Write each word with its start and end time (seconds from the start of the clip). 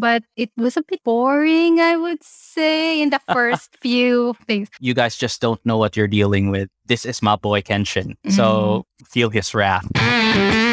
but 0.00 0.24
it 0.36 0.50
was 0.56 0.76
a 0.76 0.82
bit 0.82 1.04
boring, 1.04 1.78
I 1.78 1.96
would 1.96 2.22
say, 2.22 3.00
in 3.00 3.10
the 3.10 3.20
first 3.32 3.76
few 3.80 4.34
things. 4.46 4.68
You 4.80 4.94
guys 4.94 5.16
just 5.16 5.40
don't 5.40 5.64
know 5.64 5.76
what 5.76 5.96
you're 5.96 6.08
dealing 6.08 6.50
with. 6.50 6.68
This 6.86 7.04
is 7.04 7.22
my 7.22 7.36
boy 7.36 7.60
Kenshin. 7.60 8.16
So 8.28 8.42
mm-hmm. 8.42 9.04
feel 9.04 9.30
his 9.30 9.54
wrath. 9.54 9.86
Mm-hmm. 9.94 10.69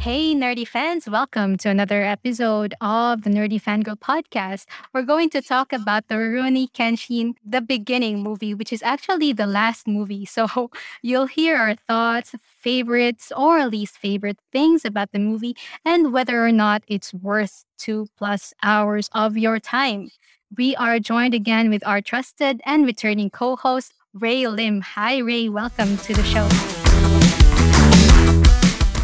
Hey, 0.00 0.34
nerdy 0.34 0.66
fans, 0.66 1.06
welcome 1.06 1.58
to 1.58 1.68
another 1.68 2.02
episode 2.02 2.72
of 2.80 3.20
the 3.20 3.28
Nerdy 3.28 3.60
Fangirl 3.60 3.98
podcast. 3.98 4.64
We're 4.94 5.02
going 5.02 5.28
to 5.28 5.42
talk 5.42 5.74
about 5.74 6.08
the 6.08 6.14
Rurouni 6.14 6.72
Kenshin, 6.72 7.34
the 7.44 7.60
beginning 7.60 8.22
movie, 8.22 8.54
which 8.54 8.72
is 8.72 8.82
actually 8.82 9.34
the 9.34 9.46
last 9.46 9.86
movie. 9.86 10.24
So 10.24 10.70
you'll 11.02 11.26
hear 11.26 11.58
our 11.58 11.74
thoughts, 11.74 12.34
favorites, 12.40 13.30
or 13.36 13.66
least 13.66 13.98
favorite 13.98 14.38
things 14.50 14.86
about 14.86 15.12
the 15.12 15.18
movie, 15.18 15.54
and 15.84 16.14
whether 16.14 16.42
or 16.42 16.50
not 16.50 16.82
it's 16.88 17.12
worth 17.12 17.66
two 17.76 18.06
plus 18.16 18.54
hours 18.62 19.10
of 19.12 19.36
your 19.36 19.60
time. 19.60 20.08
We 20.56 20.74
are 20.76 20.98
joined 20.98 21.34
again 21.34 21.68
with 21.68 21.86
our 21.86 22.00
trusted 22.00 22.62
and 22.64 22.86
returning 22.86 23.28
co 23.28 23.54
host, 23.54 23.92
Ray 24.14 24.46
Lim. 24.48 24.80
Hi, 24.80 25.18
Ray. 25.18 25.50
Welcome 25.50 25.98
to 25.98 26.14
the 26.14 26.24
show. 26.24 26.79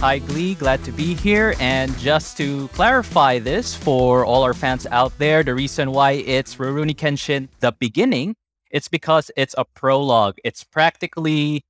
Hi, 0.00 0.18
Glee. 0.18 0.54
Glad 0.54 0.84
to 0.84 0.92
be 0.92 1.14
here. 1.14 1.54
And 1.58 1.96
just 1.98 2.36
to 2.36 2.68
clarify 2.68 3.38
this 3.38 3.74
for 3.74 4.26
all 4.26 4.42
our 4.42 4.52
fans 4.52 4.86
out 4.90 5.16
there, 5.16 5.42
the 5.42 5.54
reason 5.54 5.90
why 5.90 6.12
it's 6.12 6.56
Rurouni 6.56 6.94
Kenshin 6.94 7.48
the 7.60 7.72
beginning, 7.72 8.36
it's 8.70 8.88
because 8.88 9.30
it's 9.38 9.54
a 9.56 9.64
prologue. 9.64 10.36
It's 10.44 10.62
practically 10.62 11.64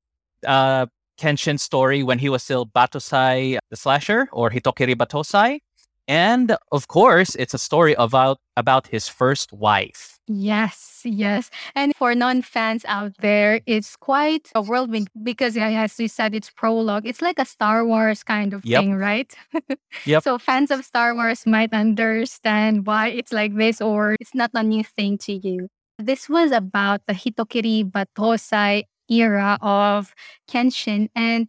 uh, 0.44 0.86
Kenshin's 1.20 1.62
story 1.62 2.02
when 2.02 2.18
he 2.18 2.28
was 2.28 2.42
still 2.42 2.66
Battosai 2.66 3.58
the 3.70 3.76
Slasher 3.76 4.28
or 4.32 4.50
Hitokiri 4.50 4.96
Battosai. 4.96 5.60
And 6.08 6.56
of 6.70 6.86
course, 6.88 7.34
it's 7.34 7.54
a 7.54 7.58
story 7.58 7.94
about 7.98 8.38
about 8.56 8.86
his 8.88 9.08
first 9.08 9.52
wife. 9.52 10.18
Yes, 10.28 11.02
yes. 11.04 11.50
And 11.74 11.94
for 11.96 12.14
non 12.14 12.42
fans 12.42 12.84
out 12.86 13.12
there, 13.20 13.60
it's 13.66 13.96
quite 13.96 14.50
a 14.54 14.62
whirlwind 14.62 15.08
because, 15.22 15.56
as 15.56 15.98
you 16.00 16.08
said, 16.08 16.34
it's 16.34 16.50
prologue. 16.50 17.06
It's 17.06 17.22
like 17.22 17.38
a 17.38 17.44
Star 17.44 17.84
Wars 17.84 18.22
kind 18.22 18.52
of 18.54 18.64
Yep. 18.64 18.80
thing, 18.80 18.94
right? 18.94 19.34
Yep. 20.06 20.22
So 20.22 20.38
fans 20.38 20.70
of 20.70 20.84
Star 20.84 21.14
Wars 21.14 21.46
might 21.46 21.72
understand 21.72 22.86
why 22.86 23.08
it's 23.08 23.32
like 23.32 23.54
this 23.56 23.80
or 23.80 24.16
it's 24.20 24.34
not 24.34 24.50
a 24.54 24.62
new 24.62 24.84
thing 24.84 25.18
to 25.26 25.32
you. 25.32 25.68
This 25.98 26.28
was 26.28 26.52
about 26.52 27.00
the 27.06 27.14
Hitokiri 27.14 27.90
Battosai 27.90 28.84
era 29.08 29.58
of 29.62 30.14
Kenshin. 30.48 31.08
And 31.14 31.48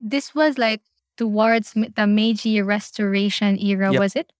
this 0.00 0.34
was 0.34 0.58
like 0.58 0.80
towards 1.20 1.74
the 1.74 2.06
Meiji 2.06 2.62
Restoration 2.62 3.58
era, 3.60 3.92
Yep. 3.92 4.00
was 4.00 4.16
it? 4.16 4.32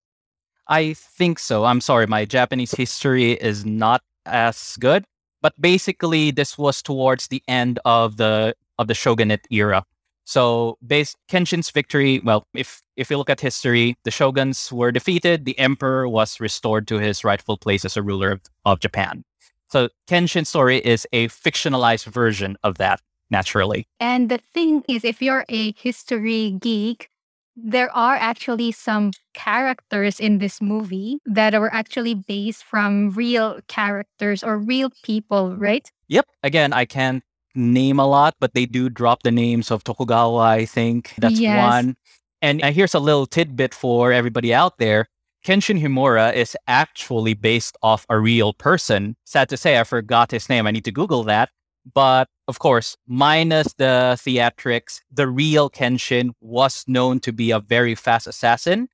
I 0.66 0.94
think 0.94 1.38
so. 1.38 1.66
I'm 1.66 1.82
sorry, 1.82 2.06
my 2.06 2.24
Japanese 2.24 2.72
history 2.72 3.32
is 3.32 3.66
not 3.66 4.00
as 4.24 4.76
good, 4.80 5.04
but 5.42 5.52
basically 5.60 6.30
this 6.30 6.56
was 6.56 6.80
towards 6.80 7.28
the 7.28 7.42
end 7.46 7.78
of 7.84 8.16
the 8.16 8.54
of 8.78 8.86
the 8.88 8.94
shogunate 8.94 9.44
era. 9.50 9.84
So, 10.24 10.78
based 10.86 11.16
Kenshin's 11.28 11.70
victory, 11.70 12.20
well, 12.24 12.46
if 12.54 12.80
if 12.96 13.10
you 13.10 13.18
look 13.18 13.28
at 13.28 13.40
history, 13.40 13.96
the 14.04 14.10
shoguns 14.10 14.72
were 14.72 14.92
defeated, 14.92 15.44
the 15.44 15.58
emperor 15.58 16.08
was 16.08 16.40
restored 16.40 16.88
to 16.88 16.96
his 16.98 17.24
rightful 17.24 17.58
place 17.58 17.84
as 17.84 17.96
a 17.96 18.02
ruler 18.02 18.30
of, 18.32 18.40
of 18.64 18.80
Japan. 18.80 19.24
So, 19.68 19.88
Kenshin's 20.08 20.48
story 20.48 20.78
is 20.78 21.06
a 21.12 21.28
fictionalized 21.28 22.06
version 22.06 22.56
of 22.62 22.78
that, 22.78 23.00
naturally. 23.30 23.86
And 23.98 24.28
the 24.28 24.38
thing 24.38 24.84
is, 24.88 25.04
if 25.04 25.22
you're 25.22 25.44
a 25.48 25.72
history 25.72 26.56
geek, 26.60 27.08
there 27.56 27.94
are 27.94 28.14
actually 28.14 28.72
some 28.72 29.12
characters 29.34 30.18
in 30.20 30.38
this 30.38 30.60
movie 30.62 31.18
that 31.26 31.54
are 31.54 31.72
actually 31.72 32.14
based 32.14 32.64
from 32.64 33.10
real 33.10 33.60
characters 33.68 34.42
or 34.42 34.56
real 34.58 34.90
people, 35.02 35.56
right? 35.56 35.90
Yep. 36.08 36.26
Again, 36.42 36.72
I 36.72 36.84
can't 36.84 37.22
name 37.54 37.98
a 37.98 38.06
lot, 38.06 38.34
but 38.40 38.54
they 38.54 38.66
do 38.66 38.88
drop 38.88 39.22
the 39.22 39.30
names 39.30 39.70
of 39.70 39.84
Tokugawa, 39.84 40.40
I 40.40 40.64
think. 40.64 41.14
That's 41.18 41.40
Yes. 41.40 41.58
one. 41.58 41.96
And 42.42 42.62
uh, 42.62 42.72
here's 42.72 42.94
a 42.94 43.00
little 43.00 43.26
tidbit 43.26 43.74
for 43.74 44.12
everybody 44.12 44.54
out 44.54 44.78
there. 44.78 45.06
Kenshin 45.44 45.80
Himura 45.80 46.34
is 46.34 46.56
actually 46.66 47.34
based 47.34 47.76
off 47.82 48.06
a 48.08 48.18
real 48.18 48.52
person. 48.52 49.16
Sad 49.24 49.48
to 49.48 49.56
say, 49.56 49.78
I 49.78 49.84
forgot 49.84 50.30
his 50.30 50.48
name. 50.48 50.66
I 50.66 50.70
need 50.70 50.84
to 50.84 50.92
Google 50.92 51.24
that. 51.24 51.50
But 51.94 52.28
of 52.48 52.58
course, 52.58 52.96
minus 53.06 53.72
the 53.74 54.18
theatrics, 54.18 55.00
the 55.10 55.28
real 55.28 55.70
Kenshin 55.70 56.32
was 56.40 56.84
known 56.86 57.20
to 57.20 57.32
be 57.32 57.50
a 57.50 57.60
very 57.60 57.94
fast 57.94 58.26
assassin. 58.26 58.88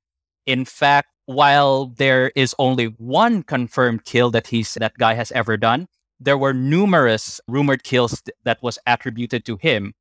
In 0.45 0.63
fact, 0.63 1.09
while 1.25 1.87
there 1.87 2.31
is 2.35 2.55
only 2.57 2.85
one 2.85 3.43
confirmed 3.43 4.05
kill 4.05 4.31
that 4.31 4.47
he's 4.47 4.75
that 4.75 4.97
guy 4.97 5.13
has 5.15 5.31
ever 5.33 5.57
done, 5.57 5.87
there 6.19 6.37
were 6.37 6.53
numerous 6.53 7.41
rumored 7.47 7.83
kills 7.83 8.21
th- 8.21 8.35
that 8.43 8.63
was 8.63 8.79
attributed 8.87 9.45
to 9.45 9.57
him. 9.57 9.93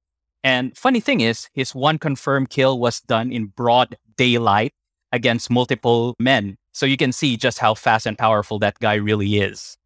And 0.44 0.76
funny 0.76 1.00
thing 1.00 1.20
is, 1.20 1.48
his 1.53 1.74
one 1.74 1.98
confirmed 1.98 2.50
kill 2.50 2.78
was 2.78 3.00
done 3.00 3.32
in 3.32 3.47
broad 3.47 3.97
daylight 4.16 4.72
against 5.12 5.50
multiple 5.50 6.14
men. 6.20 6.56
So 6.72 6.86
you 6.86 6.97
can 6.97 7.10
see 7.10 7.36
just 7.36 7.58
how 7.58 7.74
fast 7.74 8.06
and 8.06 8.16
powerful 8.16 8.58
that 8.60 8.78
guy 8.78 8.94
really 8.94 9.38
is. 9.38 9.76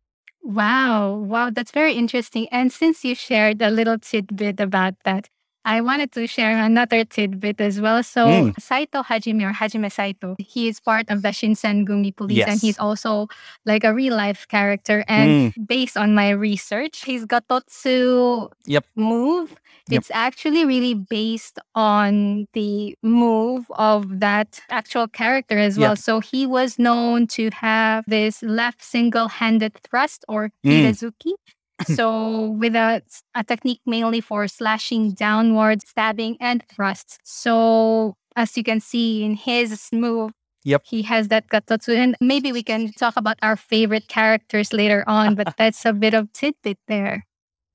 Wow. 0.43 1.15
Wow. 1.17 1.51
That's 1.51 1.71
very 1.71 1.95
interesting. 1.95 2.49
And 2.51 2.73
since 2.73 3.05
you 3.05 3.15
shared 3.15 3.61
a 3.62 3.71
little 3.71 3.99
tidbit 3.99 4.61
about 4.61 4.95
that, 5.05 5.28
I 5.65 5.81
wanted 5.82 6.10
to 6.12 6.26
share 6.26 6.56
another 6.56 7.04
tidbit 7.04 7.60
as 7.60 7.81
well. 7.81 8.03
So, 8.03 8.26
Mm. 8.26 8.54
Saito 8.60 9.03
Hajime 9.03 9.43
or 9.44 9.53
Hajime 9.53 9.93
Saito, 9.93 10.34
he 10.38 10.69
is 10.69 10.81
part 10.81 11.10
of 11.10 11.21
the 11.22 11.28
Shinsengumi 11.28 12.16
police 12.16 12.38
and 12.47 12.60
he's 12.60 12.78
also 12.78 13.28
like 13.66 13.84
a 13.84 13.93
real 13.93 14.16
life 14.16 14.49
character. 14.49 15.04
And 15.06 15.53
based 15.66 15.97
on 15.97 16.15
my 16.15 16.31
research, 16.31 17.04
his 17.04 17.26
Gatotsu 17.26 18.49
Yep. 18.66 18.84
move, 18.97 19.50
Yep. 19.88 19.99
it's 20.00 20.10
actually 20.12 20.65
really 20.65 20.94
based 20.94 21.59
on 21.75 22.47
the 22.54 22.97
move 23.03 23.66
of 23.76 24.20
that 24.20 24.60
actual 24.70 25.09
character 25.09 25.59
as 25.59 25.78
well. 25.78 25.91
Yep. 25.93 25.99
So 25.99 26.20
he 26.20 26.47
was 26.47 26.78
known 26.78 27.26
to 27.37 27.50
have 27.53 28.04
this 28.06 28.43
left 28.43 28.82
single-handed 28.82 29.75
thrust 29.84 30.25
or 30.28 30.50
Mm. 30.65 30.72
hirazuki. 30.88 31.32
so 31.87 32.51
with 32.51 32.75
a, 32.75 33.03
a 33.35 33.45
technique 33.45 33.81
mainly 33.87 34.21
for 34.21 34.47
slashing 34.49 35.13
downwards, 35.13 35.85
stabbing, 35.89 36.37
and 36.41 36.65
thrusts. 36.69 37.19
So 37.25 38.15
as 38.37 38.57
you 38.57 38.63
can 38.65 38.81
see 38.81 39.23
in 39.25 39.35
his 39.35 39.89
move, 39.93 40.33
Yep. 40.65 40.83
he 40.85 41.03
has 41.03 41.29
that 41.29 41.49
gatotsu. 41.49 41.97
And 41.97 42.17
maybe 42.21 42.53
we 42.53 42.63
can 42.63 42.93
talk 42.93 43.15
about 43.17 43.39
our 43.43 43.57
favorite 43.57 44.09
characters 44.09 44.73
later 44.73 45.05
on, 45.07 45.35
but 45.35 45.49
that's 45.57 45.85
a 45.87 45.93
bit 45.93 46.15
of 46.15 46.33
tidbit 46.33 46.79
there. 46.87 47.25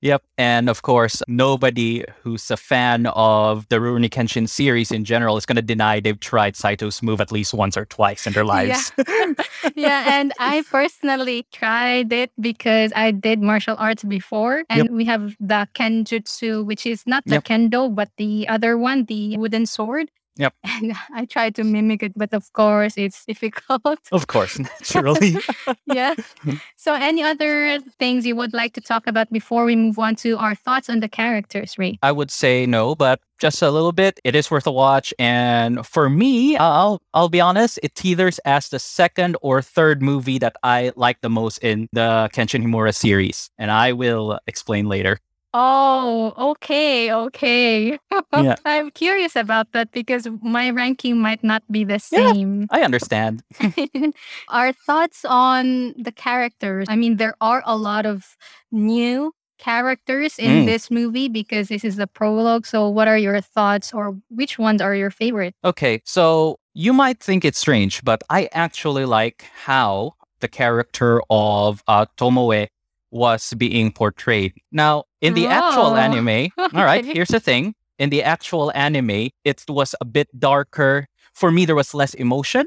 Yep. 0.02 0.24
And 0.38 0.70
of 0.70 0.82
course, 0.84 1.24
nobody 1.28 2.04
who's 2.22 2.52
a 2.52 2.58
fan 2.58 3.08
of 3.08 3.68
the 3.70 3.78
Rurouni 3.78 4.10
Kenshin 4.10 4.48
series 4.48 4.92
in 4.92 5.04
general 5.04 5.36
is 5.38 5.46
going 5.46 5.56
to 5.56 5.62
deny 5.64 6.00
they've 6.00 6.20
tried 6.20 6.54
Saito's 6.56 7.02
move 7.02 7.22
at 7.22 7.32
least 7.32 7.54
once 7.54 7.76
or 7.76 7.86
twice 7.86 8.28
in 8.28 8.34
their 8.34 8.46
lives. 8.46 8.92
yeah, 9.76 10.20
and 10.20 10.32
I 10.40 10.64
personally 10.70 11.48
tried 11.52 12.14
it 12.14 12.32
because 12.40 12.92
I 12.96 13.12
did 13.12 13.42
martial 13.42 13.76
arts 13.80 14.04
before, 14.04 14.64
and 14.70 14.84
Yep. 14.84 14.92
we 14.92 15.06
have 15.06 15.36
the 15.40 15.68
kenjutsu, 15.74 16.64
which 16.66 16.86
is 16.86 17.04
not 17.08 17.24
the 17.26 17.36
Yep. 17.36 17.44
kendo, 17.46 17.96
but 17.96 18.10
the 18.18 18.48
other 18.48 18.78
one, 18.78 19.06
the 19.06 19.38
wooden 19.38 19.66
sword. 19.66 20.12
Yep. 20.38 20.54
And 20.82 20.94
I 21.14 21.26
try 21.26 21.50
to 21.52 21.64
mimic 21.64 22.04
it, 22.04 22.14
but 22.16 22.34
of 22.34 22.52
course, 22.54 22.98
it's 22.98 23.26
difficult. 23.32 24.00
of 24.12 24.28
course, 24.28 24.60
naturally. 24.60 25.38
yeah. 25.86 26.16
Mm-hmm. 26.16 26.56
So, 26.76 26.94
any 26.94 27.24
other 27.24 27.80
things 28.00 28.26
you 28.26 28.36
would 28.36 28.54
like 28.54 28.74
to 28.74 28.82
talk 28.82 29.08
about 29.08 29.32
before 29.32 29.66
we 29.66 29.76
move 29.76 29.98
on 29.98 30.16
to 30.18 30.38
our 30.38 30.56
thoughts 30.56 30.90
on 30.90 31.00
the 31.00 31.08
characters, 31.08 31.78
Ray? 31.78 31.98
I 32.04 32.12
would 32.12 32.32
say 32.32 32.66
no, 32.66 32.96
but 32.96 33.22
just 33.40 33.62
a 33.62 33.72
little 33.72 33.92
bit. 33.92 34.20
It 34.24 34.36
is 34.36 34.52
worth 34.52 34.68
a 34.68 34.72
watch, 34.72 35.14
and 35.18 35.86
for 35.86 36.10
me, 36.10 36.58
I'll 36.58 37.02
I'll 37.14 37.30
be 37.30 37.40
honest. 37.42 37.80
It 37.82 37.96
teeters 37.96 38.40
as 38.40 38.70
the 38.70 38.80
second 38.80 39.38
or 39.42 39.62
third 39.62 40.02
movie 40.02 40.40
that 40.40 40.56
I 40.64 40.92
like 40.96 41.22
the 41.22 41.30
most 41.30 41.60
in 41.60 41.88
the 41.94 42.30
Kenshin 42.34 42.64
Himura 42.64 42.94
series, 42.94 43.50
and 43.58 43.72
I 43.72 43.94
will 43.94 44.40
explain 44.48 44.88
later. 44.88 45.20
Oh, 45.58 46.34
okay, 46.52 47.14
okay. 47.14 47.98
Yeah. 48.36 48.56
I'm 48.66 48.92
curious 48.92 49.38
about 49.38 49.72
that 49.72 49.94
because 49.94 50.28
my 50.44 50.70
ranking 50.70 51.18
might 51.22 51.42
not 51.46 51.64
be 51.72 51.86
the 51.86 52.00
same. 52.00 52.62
Yeah. 52.64 52.68
I 52.72 52.82
understand. 52.82 53.42
Our 54.50 54.74
thoughts 54.74 55.24
on 55.24 55.96
the 55.98 56.12
characters. 56.12 56.88
I 56.90 56.98
mean, 56.98 57.16
there 57.16 57.36
are 57.40 57.64
a 57.66 57.78
lot 57.78 58.06
of 58.06 58.36
new 58.74 59.32
characters 59.58 60.38
in 60.38 60.52
Mm. 60.52 60.66
this 60.66 60.92
movie 60.92 61.30
because 61.30 61.70
this 61.70 61.86
is 61.86 61.96
the 61.96 62.08
prologue. 62.08 62.66
So, 62.68 62.90
what 62.90 63.08
are 63.08 63.18
your 63.18 63.40
thoughts, 63.40 63.94
or 63.94 64.20
which 64.28 64.60
ones 64.60 64.82
are 64.82 64.94
your 64.94 65.10
favorite? 65.12 65.56
Okay, 65.64 66.02
so 66.04 66.60
you 66.74 66.92
might 66.92 67.24
think 67.24 67.46
it's 67.46 67.60
strange, 67.60 68.04
but 68.04 68.22
I 68.30 68.50
actually 68.52 69.06
like 69.06 69.48
how 69.64 70.16
the 70.42 70.50
character 70.50 71.22
of 71.30 71.82
uh, 71.88 72.06
Tomoe 72.18 72.68
was 73.16 73.54
being 73.58 73.92
portrayed. 73.92 74.54
Now, 74.72 75.06
in 75.22 75.34
the 75.34 75.48
actual 75.48 75.88
Oh, 75.88 75.96
anime, 75.96 76.52
all 76.58 76.84
right, 76.84 77.06
here's 77.06 77.30
the 77.30 77.40
thing. 77.40 77.74
In 77.98 78.10
the 78.10 78.22
actual 78.22 78.72
anime, 78.76 79.30
it 79.46 79.64
was 79.70 79.96
a 80.02 80.06
bit 80.06 80.28
darker. 80.38 81.08
For 81.34 81.50
me, 81.50 81.66
there 81.66 81.76
was 81.76 81.94
less 81.94 82.14
emotion. 82.14 82.66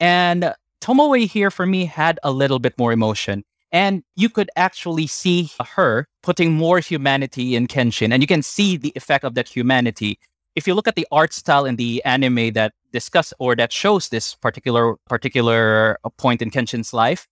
And 0.00 0.54
Tomoe 0.80 1.28
here, 1.28 1.50
for 1.50 1.66
me, 1.66 1.84
had 1.84 2.18
a 2.22 2.32
little 2.32 2.58
bit 2.58 2.78
more 2.78 2.92
emotion. 2.92 3.44
And 3.72 4.02
you 4.16 4.30
could 4.30 4.50
actually 4.56 5.06
see 5.06 5.50
her 5.76 6.08
putting 6.22 6.52
more 6.54 6.80
humanity 6.80 7.54
in 7.54 7.66
Kenshin. 7.68 8.12
And 8.12 8.22
you 8.22 8.26
can 8.26 8.42
see 8.42 8.78
the 8.78 8.92
effect 8.96 9.22
of 9.24 9.34
that 9.34 9.48
humanity. 9.48 10.18
If 10.56 10.66
you 10.66 10.74
look 10.74 10.88
at 10.88 10.96
the 10.96 11.06
art 11.12 11.32
style 11.34 11.66
in 11.66 11.76
the 11.76 12.02
anime 12.04 12.54
that 12.54 12.72
discuss 12.92 13.32
or 13.38 13.54
that 13.56 13.70
shows 13.72 14.08
this 14.08 14.34
particular 14.34 14.96
particular 15.08 15.98
point 16.16 16.42
in 16.42 16.50
Kenshin's 16.50 16.92
life, 16.92 17.28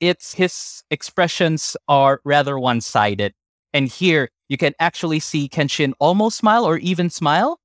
it's 0.00 0.34
his 0.34 0.82
expressions 0.90 1.76
are 1.88 2.20
rather 2.24 2.58
one-sided. 2.58 3.32
And 3.72 3.88
here 3.88 4.30
you 4.48 4.56
can 4.56 4.72
actually 4.78 5.20
see 5.20 5.48
Kenshin 5.48 5.92
almost 5.98 6.38
smile 6.38 6.64
or 6.64 6.78
even 6.78 7.10
smile. 7.10 7.58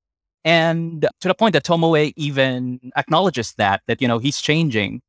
And 0.46 1.08
to 1.22 1.28
the 1.28 1.36
point 1.36 1.54
that 1.54 1.66
Tomoe 1.66 2.14
even 2.16 2.80
acknowledges 2.96 3.54
that, 3.58 3.82
that, 3.88 4.02
you 4.02 4.08
know, 4.08 4.20
he's 4.20 4.42
changing. 4.42 5.02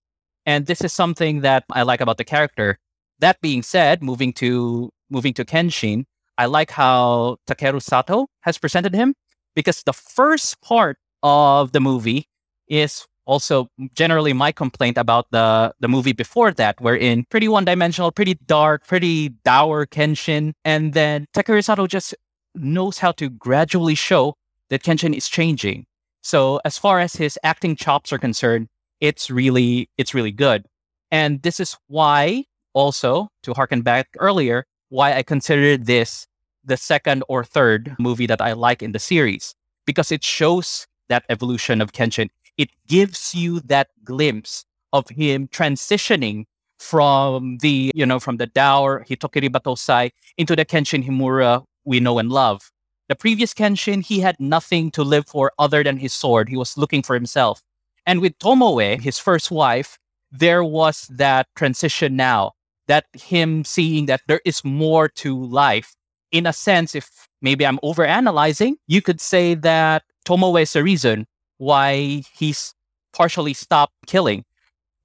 And 0.45 0.67
this 0.67 0.83
is 0.83 0.93
something 0.93 1.41
that 1.41 1.65
I 1.71 1.83
like 1.83 2.01
about 2.01 2.19
the 2.19 2.25
character. 2.25 2.79
That 3.21 3.41
being 3.41 3.63
said, 3.63 4.03
moving 4.03 4.33
to 4.35 4.91
moving 5.11 5.35
to 5.35 5.45
Kenshin, 5.45 6.05
I 6.39 6.47
like 6.47 6.71
how 6.71 7.37
Takeru 7.47 7.83
Sato 7.83 8.27
has 8.41 8.59
presented 8.59 8.95
him 8.95 9.15
because 9.55 9.83
the 9.83 9.93
first 9.93 10.61
part 10.63 10.97
of 11.23 11.73
the 11.73 11.81
movie 11.81 12.29
is 12.67 13.07
also 13.31 13.69
generally 13.95 14.33
my 14.33 14.51
complaint 14.51 14.99
about 14.99 15.27
the 15.31 15.73
the 15.79 15.89
movie 15.89 16.13
before 16.13 16.51
that, 16.53 16.81
wherein 16.81 17.25
pretty 17.31 17.49
one 17.49 17.65
dimensional, 17.65 18.11
pretty 18.11 18.35
dark, 18.47 18.87
pretty 18.87 19.31
dour 19.45 19.87
Kenshin, 19.87 20.53
and 20.65 20.93
then 20.95 21.27
Takeru 21.33 21.63
Sato 21.63 21.87
just 21.87 22.15
knows 22.55 22.99
how 22.99 23.13
to 23.13 23.31
gradually 23.31 23.95
show 23.95 24.35
that 24.71 24.83
Kenshin 24.83 25.15
is 25.17 25.29
changing. 25.29 25.87
So 26.23 26.61
as 26.65 26.77
far 26.77 26.99
as 26.99 27.15
his 27.15 27.39
acting 27.45 27.77
chops 27.77 28.13
are 28.13 28.19
concerned, 28.19 28.67
it's 29.01 29.31
really 29.31 29.89
it's 29.97 30.13
really 30.13 30.33
good. 30.33 30.67
And 31.11 31.43
this 31.43 31.61
is 31.61 31.77
why 31.87 32.45
also 32.75 33.29
to 33.45 33.55
harken 33.55 33.83
back 33.83 34.09
earlier, 34.19 34.67
why 34.89 35.15
I 35.15 35.23
considered 35.23 35.87
this 35.87 36.27
the 36.65 36.77
second 36.77 37.23
or 37.29 37.45
third 37.45 37.95
movie 37.99 38.27
that 38.27 38.41
I 38.41 38.53
like 38.53 38.83
in 38.83 38.93
the 38.93 38.99
series 38.99 39.55
because 39.87 40.13
it 40.13 40.23
shows 40.25 40.87
that 41.09 41.25
evolution 41.29 41.81
of 41.81 41.93
Kenshin. 41.93 42.29
It 42.61 42.69
gives 42.87 43.35
you 43.35 43.61
that 43.61 43.89
glimpse 44.05 44.67
of 44.93 45.09
him 45.09 45.49
transitioning 45.49 46.45
from 46.79 47.57
the, 47.63 47.91
you 47.95 48.05
know, 48.05 48.21
from 48.21 48.37
the 48.37 48.47
dour 48.47 49.07
Hitokiri 49.09 49.49
Battosai 49.49 50.11
into 50.37 50.55
the 50.55 50.67
Kenshin 50.67 51.03
Himura 51.03 51.65
we 51.87 52.01
know 52.01 52.19
and 52.19 52.29
love. 52.29 52.71
The 53.09 53.15
previous 53.17 53.55
Kenshin, 53.55 54.05
he 54.05 54.21
had 54.21 54.37
nothing 54.39 54.91
to 54.91 55.03
live 55.03 55.27
for 55.27 55.53
other 55.59 55.83
than 55.83 55.97
his 55.97 56.13
sword. 56.13 56.51
He 56.51 56.57
was 56.59 56.77
looking 56.77 57.03
for 57.03 57.15
himself. 57.15 57.63
And 58.05 58.21
with 58.21 58.39
Tomoe, 58.39 59.01
his 59.01 59.19
first 59.19 59.51
wife, 59.51 59.97
there 60.31 60.63
was 60.63 61.07
that 61.09 61.47
transition 61.57 62.15
now, 62.15 62.53
that 62.89 63.07
him 63.15 63.65
seeing 63.65 64.05
that 64.05 64.21
there 64.29 64.43
is 64.45 64.63
more 64.67 65.09
to 65.09 65.43
life. 65.43 65.95
In 66.31 66.47
a 66.47 66.53
sense, 66.53 66.95
if 66.95 67.09
maybe 67.41 67.65
I'm 67.65 67.79
overanalyzing, 67.79 68.75
you 68.87 69.01
could 69.01 69.23
say 69.23 69.55
that 69.55 70.03
Tomoe 70.27 70.85
reason 70.85 71.27
why 71.61 72.23
he's 72.35 72.75
partially 73.13 73.53
stopped 73.53 73.93
killing. 74.07 74.45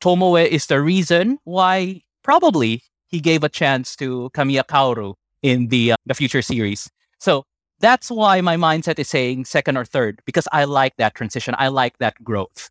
Tomoe 0.02 0.48
is 0.48 0.68
the 0.68 0.82
reason 0.82 1.38
why 1.44 2.02
probably 2.24 2.82
he 3.08 3.20
gave 3.20 3.44
a 3.44 3.50
chance 3.50 3.96
to 3.98 4.30
Kamiya 4.34 4.64
Kaoru 4.64 5.16
in 5.42 5.68
the 5.68 5.92
uh, 5.92 5.96
the 6.06 6.14
future 6.14 6.42
series. 6.42 6.90
So 7.20 7.44
that's 7.80 8.10
why 8.10 8.40
my 8.40 8.56
mindset 8.56 9.00
is 9.00 9.10
saying 9.10 9.46
second 9.46 9.76
or 9.76 9.84
third 9.84 10.22
because 10.26 10.48
I 10.54 10.64
like 10.64 10.96
that 10.96 11.14
transition. 11.14 11.56
I 11.58 11.68
like 11.68 11.98
that 11.98 12.24
growth. 12.24 12.70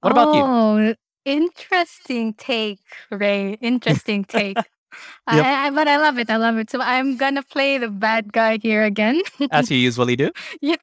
What 0.00 0.12
about 0.12 0.34
you? 0.34 0.42
Oh, 0.42 0.94
interesting 1.26 2.32
take, 2.32 2.80
Ray. 3.10 3.58
Interesting 3.60 4.24
take. 4.24 4.56
Yep. 5.30 5.44
I, 5.44 5.66
I, 5.66 5.70
but 5.70 5.88
I 5.88 5.96
love 5.98 6.18
it. 6.18 6.30
I 6.30 6.36
love 6.36 6.56
it. 6.56 6.70
So 6.70 6.80
I'm 6.80 7.16
gonna 7.16 7.42
play 7.42 7.76
the 7.78 7.88
bad 7.88 8.32
guy 8.32 8.58
here 8.62 8.84
again. 8.84 9.20
As 9.50 9.70
you 9.70 9.76
usually 9.76 10.16
do. 10.16 10.30
yeah. 10.60 10.76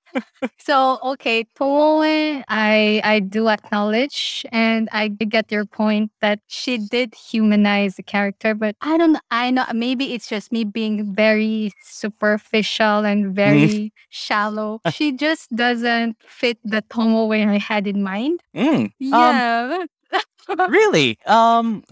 So 0.59 0.99
okay, 1.03 1.45
Tomoe, 1.57 2.43
I 2.47 3.01
I 3.03 3.19
do 3.19 3.49
acknowledge 3.49 4.45
and 4.51 4.89
I 4.91 5.07
get 5.09 5.51
your 5.51 5.65
point 5.65 6.11
that 6.21 6.39
she 6.47 6.77
did 6.77 7.15
humanize 7.15 7.95
the 7.95 8.03
character, 8.03 8.53
but 8.53 8.75
I 8.81 8.97
don't 8.97 9.17
I 9.31 9.51
know 9.51 9.65
maybe 9.73 10.13
it's 10.13 10.27
just 10.29 10.51
me 10.51 10.63
being 10.63 11.13
very 11.15 11.71
superficial 11.83 13.05
and 13.05 13.33
very 13.35 13.93
shallow. 14.09 14.79
She 14.91 15.11
just 15.11 15.49
doesn't 15.55 16.17
fit 16.27 16.57
the 16.63 16.81
Tomoe 16.83 17.33
I 17.33 17.57
had 17.57 17.87
in 17.87 18.03
mind. 18.03 18.41
Mm, 18.55 18.85
um, 18.85 18.89
Yeah. 18.99 19.85
really? 20.69 21.17
Um. 21.25 21.83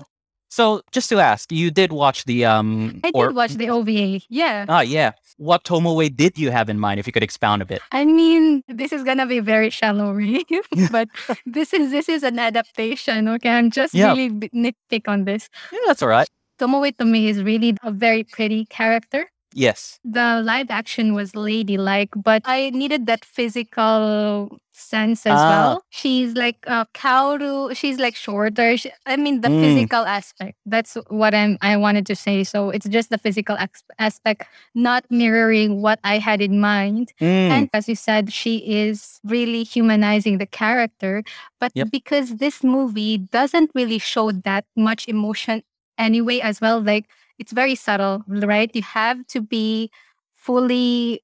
So 0.54 0.82
just 0.92 1.10
to 1.10 1.18
ask, 1.20 1.52
you 1.52 1.72
did 1.72 1.92
watch 1.92 2.26
the 2.26 2.46
um. 2.46 3.02
I 3.04 3.10
or 3.16 3.28
did 3.30 3.36
watch 3.36 3.54
the 3.62 3.70
OVA. 3.72 4.22
Yeah. 4.30 4.66
ah 4.70 4.82
yeah. 4.82 5.14
What 5.38 5.64
Tomoe 5.64 6.16
did 6.16 6.38
you 6.38 6.52
have 6.52 6.70
in 6.70 6.78
mind? 6.80 7.00
If 7.00 7.08
you 7.08 7.14
could 7.14 7.24
expound 7.24 7.64
a 7.64 7.66
bit. 7.66 7.82
I 7.92 8.06
mean, 8.06 8.62
this 8.68 8.94
is 8.94 9.02
gonna 9.04 9.26
be 9.26 9.40
very 9.40 9.72
shallow, 9.72 10.12
Ray. 10.20 10.46
but 10.92 11.08
this 11.48 11.74
is 11.74 11.90
this 11.90 12.08
is 12.08 12.22
an 12.22 12.38
adaptation. 12.38 13.28
Okay, 13.36 13.50
I'm 13.50 13.72
just 13.72 13.96
Yeah. 13.96 14.14
really 14.14 14.30
nitpick 14.54 15.08
on 15.08 15.26
this. 15.26 15.50
Yeah, 15.72 15.80
that's 15.88 16.04
all 16.04 16.10
right. 16.10 16.30
Tomoe 16.60 16.96
to 17.00 17.06
me 17.06 17.30
is 17.30 17.42
really 17.42 17.76
a 17.82 17.90
very 17.90 18.24
pretty 18.24 18.66
character. 18.70 19.26
Yes. 19.56 20.00
The 20.04 20.42
live 20.44 20.70
action 20.70 21.14
was 21.14 21.36
ladylike, 21.36 22.10
but 22.16 22.42
I 22.46 22.70
needed 22.72 23.06
that 23.08 23.24
physical 23.26 24.58
sense 24.76 25.26
as 25.26 25.38
Ah. 25.40 25.50
well. 25.50 25.84
She's 25.90 26.34
like 26.34 26.58
a 26.66 26.88
Kaoru. 26.94 27.76
She's 27.78 28.00
like 28.00 28.16
shorter. 28.16 28.76
She, 28.76 28.90
I 29.06 29.16
mean, 29.18 29.42
the 29.42 29.50
Mm. 29.50 29.62
physical 29.62 30.04
aspect. 30.06 30.58
That's 30.66 30.98
what 31.10 31.34
I'm. 31.36 31.58
I 31.62 31.78
wanted 31.78 32.06
to 32.08 32.16
say. 32.16 32.44
So 32.44 32.70
it's 32.72 32.88
just 32.90 33.10
the 33.10 33.18
physical 33.20 33.56
ex- 33.60 33.84
aspect, 34.00 34.48
not 34.74 35.06
mirroring 35.10 35.82
what 35.82 36.00
I 36.04 36.18
had 36.18 36.42
in 36.42 36.60
mind. 36.60 37.14
Mm, 37.22 37.50
And 37.54 37.70
as 37.74 37.88
you 37.88 37.96
said, 37.96 38.34
she 38.34 38.58
is 38.66 39.20
really 39.24 39.64
humanizing 39.64 40.40
the 40.40 40.48
character. 40.50 41.22
But 41.60 41.72
Yep. 41.76 41.90
because 41.92 42.38
this 42.38 42.64
movie 42.64 43.18
doesn't 43.20 43.70
really 43.76 44.00
show 44.00 44.32
that 44.32 44.66
much 44.76 45.08
emotion 45.08 45.62
anyway, 45.98 46.40
as 46.42 46.60
well, 46.60 46.82
like 46.82 47.06
it's 47.40 47.52
very 47.52 47.76
subtle, 47.76 48.24
right? 48.28 48.70
You 48.76 48.82
have 48.84 49.26
to 49.28 49.42
be 49.42 49.90
fully 50.34 51.22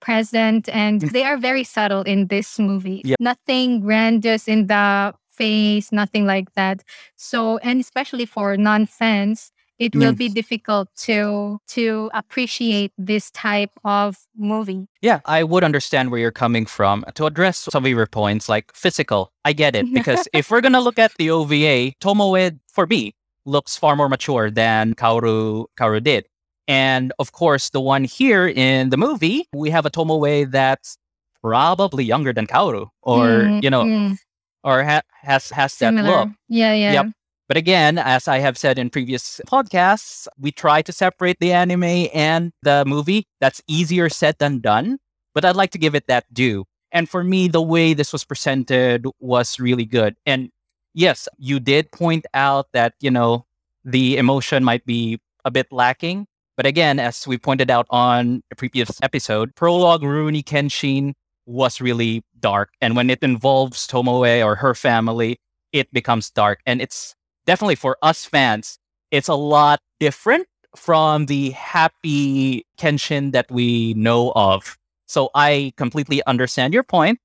present 0.00 0.68
and 0.68 1.00
they 1.00 1.22
are 1.24 1.36
very 1.36 1.64
subtle 1.64 2.02
in 2.02 2.26
this 2.26 2.58
movie. 2.58 3.02
Yep. 3.04 3.18
Nothing 3.20 3.80
grandiose 3.80 4.48
in 4.48 4.66
the 4.66 5.14
face, 5.30 5.92
nothing 5.92 6.26
like 6.26 6.52
that. 6.54 6.82
So, 7.16 7.58
and 7.58 7.80
especially 7.80 8.26
for 8.26 8.56
non 8.56 8.86
fans, 8.86 9.52
it 9.78 9.94
will 9.96 10.12
Mm. 10.12 10.18
be 10.18 10.28
difficult 10.28 10.88
to 11.06 11.58
to 11.68 12.10
appreciate 12.14 12.92
this 12.98 13.30
type 13.30 13.70
of 13.84 14.16
movie. 14.36 14.86
Yeah, 15.00 15.20
I 15.24 15.42
would 15.42 15.64
understand 15.64 16.10
where 16.10 16.20
you're 16.20 16.30
coming 16.44 16.66
from. 16.66 17.04
To 17.14 17.26
address 17.26 17.66
some 17.70 17.84
of 17.84 17.90
your 17.90 18.06
points, 18.06 18.48
like 18.48 18.72
physical, 18.74 19.32
I 19.44 19.52
get 19.52 19.74
it. 19.74 19.86
Because 19.94 20.28
if 20.32 20.50
we're 20.50 20.60
going 20.60 20.74
to 20.74 20.80
look 20.80 20.98
at 20.98 21.12
the 21.18 21.30
OVA, 21.30 21.92
Tomoe, 22.00 22.58
for 22.68 22.86
me, 22.86 23.14
looks 23.44 23.76
far 23.76 23.96
more 23.96 24.08
mature 24.08 24.50
than 24.50 24.94
Kaoru, 24.94 25.66
Kaoru 25.78 26.02
did. 26.02 26.26
And 26.68 27.12
of 27.18 27.32
course, 27.32 27.70
the 27.70 27.80
one 27.80 28.04
here 28.04 28.46
in 28.48 28.90
the 28.90 28.96
movie, 28.96 29.46
we 29.52 29.70
have 29.70 29.84
a 29.84 29.90
Tomoe 29.90 30.50
that's 30.50 30.96
probably 31.42 32.04
younger 32.04 32.32
than 32.32 32.46
Kaoru 32.46 32.88
or, 33.02 33.26
Mm, 33.28 33.62
you 33.62 33.70
know, 33.70 33.84
mm, 33.84 34.16
or 34.62 34.84
ha- 34.84 35.02
has, 35.22 35.50
has 35.50 35.76
that 35.78 35.94
look. 35.94 36.28
Yeah, 36.48 36.72
yeah. 36.72 36.92
Yep. 36.92 37.06
But 37.48 37.56
again, 37.56 37.98
as 37.98 38.28
I 38.28 38.38
have 38.38 38.56
said 38.56 38.78
in 38.78 38.88
previous 38.88 39.40
podcasts, 39.46 40.26
we 40.38 40.52
try 40.52 40.80
to 40.82 40.92
separate 40.92 41.38
the 41.40 41.52
anime 41.52 42.08
and 42.14 42.52
the 42.62 42.84
movie. 42.86 43.24
That's 43.40 43.60
easier 43.66 44.08
said 44.08 44.36
than 44.38 44.60
done, 44.60 44.98
but 45.34 45.44
I'd 45.44 45.56
like 45.56 45.70
to 45.72 45.78
give 45.78 45.94
it 45.94 46.06
that 46.06 46.24
due. 46.32 46.64
And 46.92 47.08
for 47.08 47.24
me, 47.24 47.48
the 47.48 47.60
way 47.60 47.92
this 47.94 48.12
was 48.12 48.24
presented 48.24 49.06
was 49.18 49.58
really 49.58 49.84
good. 49.84 50.14
And 50.24 50.50
yes, 50.94 51.28
you 51.38 51.60
did 51.60 51.90
point 51.92 52.26
out 52.34 52.68
that, 52.72 52.94
you 53.00 53.10
know, 53.10 53.46
the 53.84 54.16
emotion 54.16 54.64
might 54.64 54.84
be 54.86 55.20
a 55.44 55.50
bit 55.50 55.72
lacking. 55.72 56.26
But 56.56 56.66
again, 56.66 56.98
as 56.98 57.26
we 57.26 57.38
pointed 57.38 57.70
out 57.70 57.86
on 57.90 58.42
a 58.50 58.56
previous 58.56 59.00
episode, 59.02 59.54
Prologue 59.54 60.02
Rurouni 60.02 60.44
Kenshin 60.44 61.14
was 61.46 61.80
really 61.80 62.22
dark. 62.38 62.70
And 62.80 62.94
when 62.94 63.10
it 63.10 63.22
involves 63.22 63.86
Tomoe 63.86 64.44
or 64.44 64.54
her 64.56 64.74
family, 64.74 65.38
it 65.72 65.92
becomes 65.92 66.30
dark. 66.30 66.60
And 66.66 66.80
it's 66.80 67.14
definitely 67.46 67.74
for 67.74 67.96
us 68.02 68.24
fans, 68.24 68.78
it's 69.10 69.28
a 69.28 69.34
lot 69.34 69.80
different 69.98 70.46
from 70.76 71.26
the 71.26 71.50
happy 71.50 72.66
Kenshin 72.78 73.32
that 73.32 73.50
we 73.50 73.94
know 73.94 74.32
of. 74.34 74.78
So 75.06 75.30
I 75.34 75.72
completely 75.76 76.24
understand 76.26 76.72
your 76.72 76.82
point. 76.82 77.18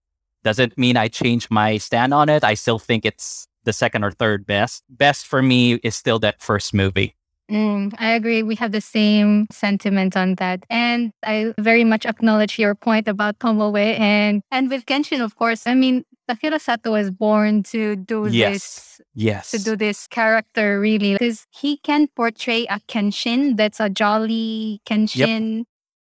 Doesn't 0.43 0.77
mean 0.77 0.97
I 0.97 1.07
change 1.07 1.49
my 1.49 1.77
stand 1.77 2.13
on 2.13 2.29
it. 2.29 2.43
I 2.43 2.53
still 2.53 2.79
think 2.79 3.05
it's 3.05 3.47
the 3.67 3.73
second 3.73 4.03
or 4.03 4.11
third 4.11 4.47
best. 4.47 4.83
Best 4.89 5.27
for 5.27 5.41
me 5.43 5.75
is 5.83 5.93
still 5.95 6.17
that 6.19 6.41
first 6.41 6.73
movie. 6.73 7.13
Mm, 7.51 7.93
I 7.99 8.11
agree. 8.11 8.43
We 8.43 8.55
have 8.55 8.71
the 8.71 8.81
same 8.81 9.47
sentiment 9.51 10.17
on 10.17 10.35
that. 10.35 10.65
And 10.69 11.11
I 11.23 11.53
very 11.59 11.83
much 11.83 12.05
acknowledge 12.05 12.57
your 12.59 12.75
point 12.75 13.07
about 13.07 13.39
Tomoe 13.39 13.77
and 13.99 14.41
and 14.51 14.69
with 14.69 14.85
Kenshin, 14.85 15.21
of 15.23 15.35
course. 15.35 15.67
I 15.67 15.73
mean, 15.75 16.03
Takeru 16.29 16.59
Sato 16.59 16.91
was 16.91 17.09
born 17.11 17.63
to 17.71 17.95
do 17.95 18.27
Yes. 18.27 18.51
this 18.51 19.01
Yes. 19.15 19.51
to 19.51 19.59
do 19.59 19.75
this 19.77 20.07
character 20.07 20.79
really 20.79 21.13
because 21.13 21.45
he 21.51 21.77
can 21.77 22.07
portray 22.15 22.65
a 22.67 22.79
Kenshin 22.87 23.55
that's 23.55 23.79
a 23.79 23.89
jolly 23.89 24.81
Kenshin 24.85 25.63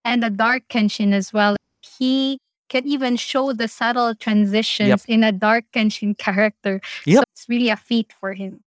and 0.04 0.24
a 0.24 0.30
dark 0.30 0.62
Kenshin 0.68 1.12
as 1.12 1.32
well. 1.34 1.56
He 1.98 2.38
can 2.68 2.86
even 2.86 3.16
show 3.16 3.52
the 3.52 3.68
subtle 3.68 4.14
transitions 4.14 5.04
in 5.06 5.24
a 5.24 5.32
dark 5.32 5.64
Kenshin 5.72 6.16
character. 6.16 6.80
Yep. 7.04 7.18
So 7.18 7.24
it's 7.32 7.46
really 7.48 7.70
a 7.70 7.76
feat 7.76 8.12
for 8.18 8.34
him. 8.34 8.60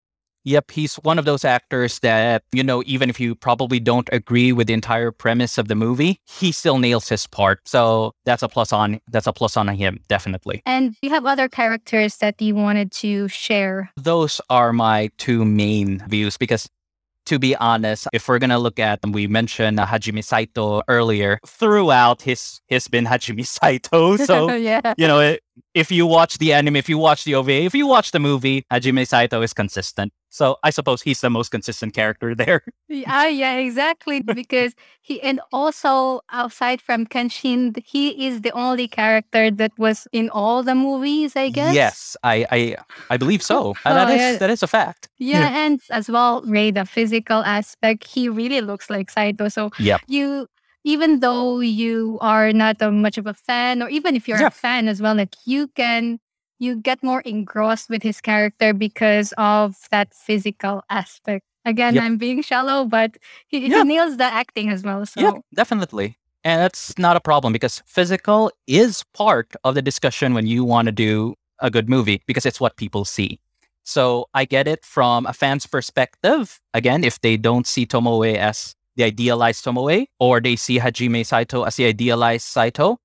Yep, 0.45 0.71
he's 0.71 0.95
one 0.95 1.19
of 1.19 1.25
those 1.25 1.43
actors 1.43 1.99
that, 1.99 2.43
you 2.53 2.63
know, 2.63 2.81
even 2.85 3.09
if 3.09 3.19
you 3.19 3.35
probably 3.35 3.79
don't 3.79 4.07
agree 4.11 4.53
with 4.53 4.67
the 4.67 4.73
entire 4.73 5.11
premise 5.11 5.57
of 5.57 5.67
the 5.67 5.75
movie, 5.75 6.21
he 6.25 6.51
still 6.51 6.79
nails 6.79 7.09
his 7.09 7.27
part. 7.27 7.59
So 7.67 8.13
that's 8.23 8.41
a 8.41 8.47
plus 8.47 8.71
on 8.71 9.01
that's 9.11 9.27
a 9.27 9.33
plus 9.33 9.57
on 9.57 9.67
him, 9.67 9.99
definitely. 10.07 10.61
And 10.65 10.95
you 11.01 11.09
have 11.09 11.25
other 11.25 11.49
characters 11.49 12.17
that 12.17 12.41
you 12.41 12.55
wanted 12.55 12.91
to 12.93 13.27
share. 13.27 13.91
Those 13.97 14.39
are 14.49 14.71
my 14.71 15.11
two 15.17 15.43
main 15.43 16.03
views 16.07 16.37
because 16.37 16.69
to 17.29 17.38
be 17.38 17.55
honest, 17.57 18.07
if 18.12 18.27
we're 18.27 18.39
gonna 18.39 18.57
look 18.57 18.79
at 18.79 19.00
we 19.05 19.27
mentioned 19.27 19.77
Hajime 19.77 20.24
Saito 20.24 20.81
earlier, 20.88 21.39
throughout 21.45 22.24
his 22.24 22.59
he's 22.65 22.88
been 22.88 23.05
Hajime 23.05 23.45
Saito. 23.57 24.17
So 24.17 24.51
yeah. 24.55 24.95
you 24.98 25.07
know, 25.07 25.19
it, 25.19 25.43
if 25.73 25.91
you 25.91 26.05
watch 26.05 26.37
the 26.37 26.53
anime, 26.53 26.75
if 26.75 26.89
you 26.89 26.97
watch 26.97 27.23
the 27.23 27.35
OVA, 27.35 27.63
if 27.63 27.73
you 27.75 27.87
watch 27.87 28.11
the 28.11 28.19
movie, 28.19 28.65
Hajime 28.71 29.07
Saito 29.07 29.41
is 29.41 29.53
consistent. 29.53 30.11
So 30.29 30.57
I 30.63 30.69
suppose 30.69 31.01
he's 31.01 31.21
the 31.21 31.29
most 31.29 31.49
consistent 31.49 31.93
character 31.93 32.35
there. 32.41 32.61
Yeah, 32.87 33.27
yeah, 33.27 33.55
exactly. 33.55 34.21
Because 34.33 34.73
he 35.01 35.21
and 35.21 35.39
also 35.51 36.21
outside 36.31 36.81
from 36.81 37.05
Kenshin, 37.07 37.81
he 37.85 38.27
is 38.27 38.41
the 38.41 38.51
only 38.51 38.87
character 38.87 39.49
that 39.51 39.71
was 39.77 40.07
in 40.11 40.29
all 40.29 40.63
the 40.63 40.75
movies, 40.75 41.35
I 41.35 41.49
guess. 41.49 41.73
Yes, 41.73 42.17
I 42.23 42.45
I, 42.51 42.75
I 43.09 43.17
believe 43.17 43.41
so. 43.43 43.73
Uh, 43.85 43.91
Oh, 43.91 43.95
that 43.95 44.09
is 44.09 44.21
yeah. 44.21 44.37
that 44.37 44.49
is 44.49 44.63
a 44.63 44.67
fact. 44.67 45.09
Yeah, 45.17 45.49
and 45.65 45.81
as 45.89 46.09
well, 46.09 46.41
Ray, 46.45 46.71
the 46.71 46.85
physical 46.85 47.43
aspect, 47.43 48.05
he 48.05 48.29
really 48.29 48.61
looks 48.61 48.89
like 48.89 49.09
Saito. 49.09 49.49
So 49.49 49.71
Yep. 49.79 50.01
you 50.07 50.47
even 50.83 51.19
though 51.19 51.59
you 51.59 52.17
are 52.21 52.51
not 52.53 52.81
a 52.81 52.91
much 52.91 53.17
of 53.17 53.27
a 53.27 53.33
fan, 53.33 53.81
or 53.83 53.89
even 53.89 54.15
if 54.15 54.27
you're 54.27 54.39
Yeah. 54.39 54.48
a 54.48 54.51
fan 54.51 54.88
as 54.88 55.01
well, 55.01 55.15
like 55.15 55.36
you 55.45 55.67
can 55.67 56.19
you 56.62 56.75
get 56.75 57.01
more 57.01 57.21
engrossed 57.21 57.89
with 57.89 58.03
his 58.03 58.19
character 58.19 58.74
because 58.74 59.33
of 59.38 59.77
that 59.91 60.13
physical 60.13 60.83
aspect. 60.89 61.45
Again, 61.65 61.95
Yep. 61.95 62.03
I'm 62.03 62.17
being 62.17 62.41
shallow, 62.41 62.83
but 62.86 63.17
he, 63.48 63.59
Yeah. 63.67 63.77
he 63.77 63.83
nails 63.83 64.17
the 64.17 64.25
acting 64.25 64.69
as 64.69 64.83
well. 64.83 65.05
So 65.05 65.21
Yeah, 65.21 65.31
definitely. 65.53 66.17
And 66.43 66.62
that's 66.62 66.98
not 66.98 67.15
a 67.15 67.19
problem 67.21 67.53
because 67.53 67.81
physical 67.86 68.51
is 68.67 69.03
part 69.13 69.53
of 69.63 69.75
the 69.75 69.81
discussion 69.81 70.33
when 70.33 70.48
you 70.48 70.63
want 70.65 70.88
to 70.88 70.91
do 70.91 71.36
a 71.59 71.69
good 71.69 71.89
movie 71.89 72.21
because 72.27 72.45
it's 72.45 72.59
what 72.59 72.75
people 72.77 73.05
see. 73.05 73.39
So 73.83 74.27
I 74.33 74.45
get 74.45 74.67
it 74.67 74.86
from 74.86 75.25
a 75.25 75.33
fan's 75.33 75.65
perspective. 75.65 76.59
Again, 76.74 77.03
if 77.03 77.19
they 77.21 77.38
don't 77.38 77.65
see 77.67 77.86
Tomoe 77.86 78.36
as 78.36 78.75
the 78.99 79.05
idealized 79.05 79.63
Tomoe 79.63 80.05
or 80.19 80.41
they 80.41 80.57
see 80.57 80.77
Hajime 80.77 81.25
Saito 81.25 81.63
as 81.63 81.77
the 81.77 81.85
idealized 81.85 82.45
Saito. 82.45 82.97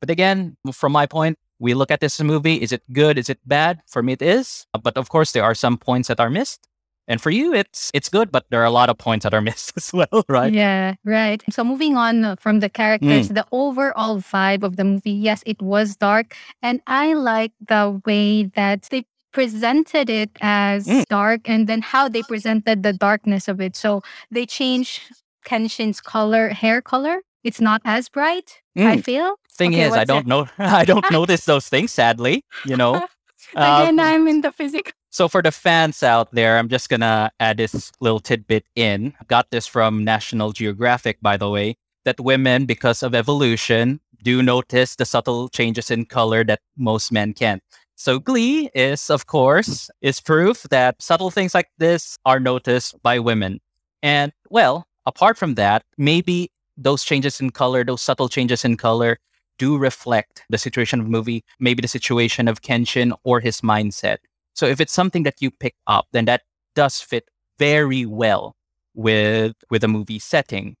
But 0.00 0.08
again, 0.08 0.56
from 0.72 0.92
my 0.92 1.06
point, 1.06 1.38
we 1.58 1.74
look 1.74 1.90
at 1.90 2.00
this 2.00 2.20
movie. 2.22 2.62
Is 2.62 2.70
it 2.72 2.82
good? 2.92 3.18
Is 3.18 3.28
it 3.28 3.40
bad? 3.44 3.80
For 3.90 4.00
me, 4.02 4.12
it 4.14 4.22
is. 4.22 4.64
But 4.80 4.96
of 4.96 5.08
course, 5.10 5.32
there 5.32 5.42
are 5.44 5.54
some 5.54 5.76
points 5.76 6.06
that 6.08 6.20
are 6.20 6.30
missed. 6.30 6.60
And 7.08 7.20
for 7.20 7.30
you, 7.30 7.52
it's 7.52 7.90
it's 7.92 8.08
good, 8.08 8.30
but 8.30 8.44
there 8.50 8.60
are 8.62 8.70
a 8.70 8.70
lot 8.70 8.88
of 8.88 8.96
points 8.96 9.24
that 9.24 9.34
are 9.34 9.40
missed 9.50 9.72
as 9.76 9.92
well, 9.92 10.22
right? 10.28 10.52
Yeah, 10.54 10.94
right. 11.04 11.42
So 11.50 11.64
moving 11.64 11.96
on 11.96 12.36
from 12.38 12.60
the 12.60 12.70
characters, 12.70 13.28
Mm. 13.28 13.34
the 13.34 13.46
overall 13.50 14.20
vibe 14.22 14.62
of 14.62 14.76
the 14.76 14.84
movie, 14.84 15.10
yes, 15.28 15.42
it 15.44 15.60
was 15.60 15.96
dark. 15.96 16.36
And 16.62 16.80
I 16.86 17.14
like 17.14 17.52
the 17.58 18.00
way 18.06 18.44
that 18.54 18.86
they 18.90 19.02
presented 19.32 20.08
it 20.08 20.30
as 20.40 20.86
Mm. 20.86 21.04
dark 21.10 21.48
and 21.50 21.66
then 21.66 21.82
how 21.82 22.08
they 22.08 22.22
presented 22.22 22.82
the 22.86 22.92
darkness 22.94 23.48
of 23.48 23.60
it. 23.60 23.74
So 23.76 24.02
they 24.30 24.46
changed 24.46 25.00
Kenshin's 25.44 26.00
color, 26.00 26.48
hair 26.50 26.80
color. 26.82 27.20
It's 27.44 27.60
not 27.60 27.80
as 27.84 28.08
bright, 28.08 28.60
I 28.76 28.96
Mm. 28.98 29.04
feel. 29.04 29.36
Thing 29.52 29.72
Okay, 29.74 29.86
is, 29.86 29.92
I 29.92 30.04
don't 30.04 30.20
it? 30.20 30.26
know. 30.26 30.48
I 30.58 30.84
don't 30.84 31.10
notice 31.10 31.44
those 31.44 31.68
things. 31.68 31.92
Sadly, 31.92 32.44
you 32.64 32.76
know. 32.76 32.94
Again, 33.54 33.98
Um, 33.98 34.06
I'm 34.06 34.28
in 34.28 34.40
the 34.42 34.52
physical. 34.52 34.92
so 35.10 35.26
for 35.28 35.42
the 35.42 35.50
fans 35.50 36.02
out 36.02 36.30
there, 36.32 36.58
I'm 36.58 36.68
just 36.68 36.88
gonna 36.88 37.30
add 37.40 37.56
this 37.56 37.90
little 38.00 38.20
tidbit 38.20 38.64
in. 38.76 39.14
Got 39.26 39.50
this 39.50 39.66
from 39.66 40.04
National 40.04 40.52
Geographic, 40.52 41.18
by 41.22 41.36
the 41.36 41.48
way. 41.50 41.76
That 42.04 42.20
women, 42.20 42.66
because 42.66 43.02
of 43.02 43.14
evolution, 43.14 44.00
do 44.22 44.42
notice 44.42 44.96
the 44.96 45.04
subtle 45.04 45.48
changes 45.48 45.90
in 45.90 46.04
color 46.06 46.44
that 46.44 46.60
most 46.76 47.10
men 47.12 47.32
can't. 47.32 47.62
So 47.96 48.18
Glee 48.18 48.70
is, 48.74 49.10
of 49.10 49.26
course, 49.26 49.90
is 50.00 50.20
proof 50.20 50.62
that 50.70 51.00
subtle 51.02 51.30
things 51.30 51.54
like 51.54 51.68
this 51.78 52.16
are 52.24 52.40
noticed 52.40 52.96
by 53.02 53.18
women. 53.18 53.60
And 54.02 54.32
well, 54.48 54.86
apart 55.06 55.36
from 55.38 55.54
that, 55.54 55.82
maybe 55.98 56.50
those 56.76 57.04
changes 57.04 57.40
in 57.40 57.50
color, 57.50 57.84
those 57.84 58.02
subtle 58.02 58.28
changes 58.28 58.64
in 58.64 58.76
color, 58.76 59.18
do 59.58 59.76
reflect 59.76 60.42
the 60.48 60.58
situation 60.58 61.00
of 61.00 61.06
the 61.06 61.10
movie, 61.12 61.44
maybe 61.58 61.82
the 61.82 61.88
situation 61.88 62.48
of 62.48 62.62
Kenshin 62.62 63.12
or 63.24 63.40
his 63.40 63.60
mindset. 63.60 64.18
So 64.54 64.66
if 64.66 64.80
it's 64.80 64.92
something 64.92 65.22
that 65.24 65.40
you 65.40 65.50
pick 65.50 65.74
up, 65.86 66.06
then 66.12 66.24
that 66.24 66.42
does 66.74 67.00
fit 67.00 67.28
very 67.58 68.06
well 68.06 68.56
with 68.94 69.54
with 69.70 69.82
the 69.82 69.88
movie 69.88 70.18
setting. 70.18 70.76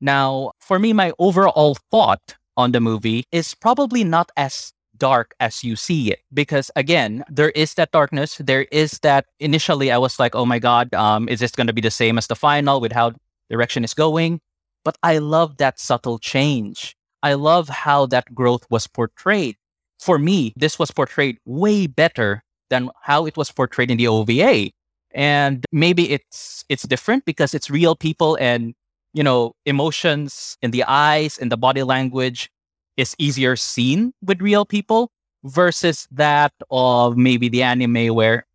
Now, 0.00 0.52
for 0.58 0.78
me, 0.78 0.92
my 0.92 1.12
overall 1.18 1.76
thought 1.90 2.34
on 2.56 2.72
the 2.72 2.80
movie 2.80 3.24
is 3.32 3.54
probably 3.54 4.04
not 4.04 4.30
as 4.36 4.72
dark 4.96 5.34
as 5.40 5.64
you 5.64 5.74
see 5.74 6.12
it 6.12 6.20
because 6.32 6.70
again 6.76 7.24
there 7.28 7.50
is 7.50 7.74
that 7.74 7.90
darkness 7.90 8.38
there 8.38 8.62
is 8.70 9.00
that 9.00 9.26
initially 9.40 9.90
i 9.90 9.98
was 9.98 10.20
like 10.20 10.36
oh 10.36 10.46
my 10.46 10.60
god 10.60 10.92
um 10.94 11.28
is 11.28 11.40
this 11.40 11.50
going 11.50 11.66
to 11.66 11.72
be 11.72 11.80
the 11.80 11.90
same 11.90 12.16
as 12.16 12.28
the 12.28 12.36
final 12.36 12.80
with 12.80 12.92
how 12.92 13.10
direction 13.50 13.84
is 13.84 13.94
going 13.94 14.40
but 14.84 14.96
i 15.02 15.18
love 15.18 15.56
that 15.58 15.78
subtle 15.78 16.18
change. 16.18 16.96
I 17.22 17.32
love 17.32 17.70
how 17.70 18.04
that 18.12 18.34
growth 18.34 18.66
was 18.68 18.86
portrayed. 18.86 19.56
For 19.98 20.18
me 20.18 20.52
this 20.56 20.78
was 20.78 20.90
portrayed 20.90 21.38
way 21.46 21.86
better 21.86 22.42
than 22.68 22.90
how 23.02 23.24
it 23.26 23.36
was 23.36 23.50
portrayed 23.50 23.90
in 23.90 23.96
the 23.96 24.08
ova 24.08 24.70
and 25.14 25.64
maybe 25.72 26.10
it's 26.10 26.64
it's 26.68 26.82
different 26.82 27.24
because 27.24 27.54
it's 27.54 27.70
real 27.70 27.94
people 27.94 28.36
and 28.40 28.74
you 29.14 29.22
know 29.22 29.54
emotions 29.64 30.58
in 30.60 30.70
the 30.72 30.84
eyes 30.84 31.38
and 31.38 31.50
the 31.50 31.56
body 31.56 31.82
language 31.82 32.50
is 32.96 33.14
easier 33.18 33.56
seen 33.56 34.12
with 34.22 34.40
real 34.40 34.64
people 34.64 35.10
versus 35.44 36.08
that 36.10 36.52
of 36.70 37.16
maybe 37.16 37.48
the 37.48 37.62
anime 37.62 38.14
where 38.14 38.46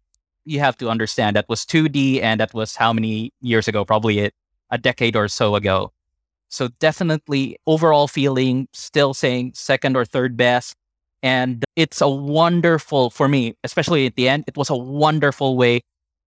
you 0.46 0.60
have 0.60 0.77
to 0.77 0.89
understand 0.89 1.36
that 1.36 1.48
was 1.48 1.65
2D 1.65 2.22
and 2.22 2.39
that 2.39 2.53
was 2.53 2.75
how 2.75 2.91
many 2.91 3.31
years 3.41 3.67
ago? 3.67 3.86
Probably 3.86 4.19
a, 4.71 4.77
decade 4.77 5.15
or 5.15 5.27
so 5.27 5.55
ago 5.55 5.91
so 6.49 6.69
definitely 6.79 7.57
overall 7.67 8.07
feeling 8.07 8.67
still 8.73 9.13
saying 9.13 9.51
second 9.55 9.95
or 9.95 10.05
third 10.05 10.35
best 10.38 10.75
and 11.21 11.65
it's 11.75 12.01
a 12.01 12.09
wonderful 12.09 13.09
for 13.09 13.27
me 13.27 13.53
especially 13.63 14.05
at 14.05 14.15
the 14.15 14.27
end 14.29 14.43
it 14.47 14.57
was 14.57 14.69
a 14.69 14.75
wonderful 14.75 15.57
way 15.57 15.81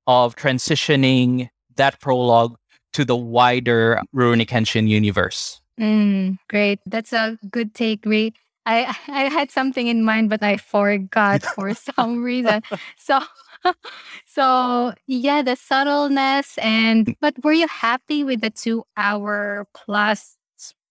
of 0.06 0.36
transitioning 0.36 1.48
that 1.76 2.00
prologue 2.00 2.56
to 2.92 3.04
the 3.04 3.16
wider 3.16 4.00
Rurouni 4.14 4.46
Kenshin 4.46 4.88
universe. 4.88 5.60
Mm, 5.80 6.38
great. 6.48 6.80
That's 6.86 7.12
a 7.12 7.38
good 7.50 7.74
take, 7.74 8.04
Ray. 8.04 8.32
I 8.66 8.94
I 9.08 9.28
had 9.28 9.50
something 9.50 9.86
in 9.86 10.04
mind, 10.04 10.30
but 10.30 10.42
I 10.42 10.56
forgot 10.56 11.42
for 11.54 11.74
some 11.74 12.22
reason. 12.22 12.62
So, 12.96 13.20
so 14.26 14.94
yeah, 15.06 15.42
the 15.42 15.56
subtleness 15.56 16.58
and 16.58 17.14
but 17.20 17.34
were 17.42 17.52
you 17.52 17.68
happy 17.68 18.24
with 18.24 18.40
the 18.40 18.50
two 18.50 18.84
hour 18.96 19.66
plus? 19.74 20.36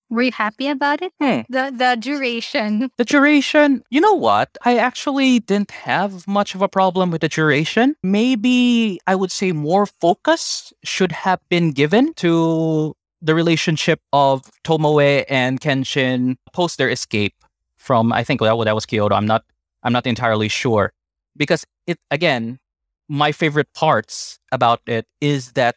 Were 0.10 0.24
you 0.24 0.32
happy 0.34 0.68
about 0.68 1.01
it? 1.01 1.13
Hmm. 1.22 1.42
The 1.50 1.72
the 1.72 1.98
duration. 2.00 2.92
The 2.98 3.06
duration, 3.06 3.84
you 3.90 4.01
know 4.01 4.13
what? 4.13 4.50
I 4.66 4.78
actually 4.78 5.40
didn't 5.40 5.72
have 5.72 6.28
much 6.28 6.54
of 6.54 6.62
a 6.62 6.68
problem 6.68 7.12
with 7.12 7.22
the 7.22 7.30
duration. 7.30 7.96
Maybe 8.04 9.00
I 9.08 9.16
would 9.16 9.32
say 9.32 9.54
more 9.54 9.86
focus 9.86 10.74
should 10.84 11.13
have 11.13 11.40
been 11.50 11.72
given 11.72 12.13
to 12.16 12.94
the 13.22 13.36
relationship 13.36 14.01
of 14.12 14.44
Tomoe 14.63 15.24
and 15.30 15.62
Kenshin 15.62 16.36
post 16.54 16.78
their 16.78 16.90
escape 16.90 17.36
from 17.78 18.12
I 18.12 18.24
think 18.24 18.42
that 18.42 18.58
was, 18.58 18.66
that 18.66 18.75
was 18.75 18.86
Kyoto. 18.86 19.16
I'm 19.16 19.25
not 19.25 19.46
I'm 19.84 19.94
not 19.94 20.06
entirely 20.06 20.50
sure 20.50 20.92
because 21.36 21.66
it 21.88 21.98
again 22.10 22.60
my 23.08 23.32
favorite 23.32 23.74
parts 23.74 24.40
about 24.52 24.82
it 24.88 25.06
is 25.20 25.54
that 25.54 25.76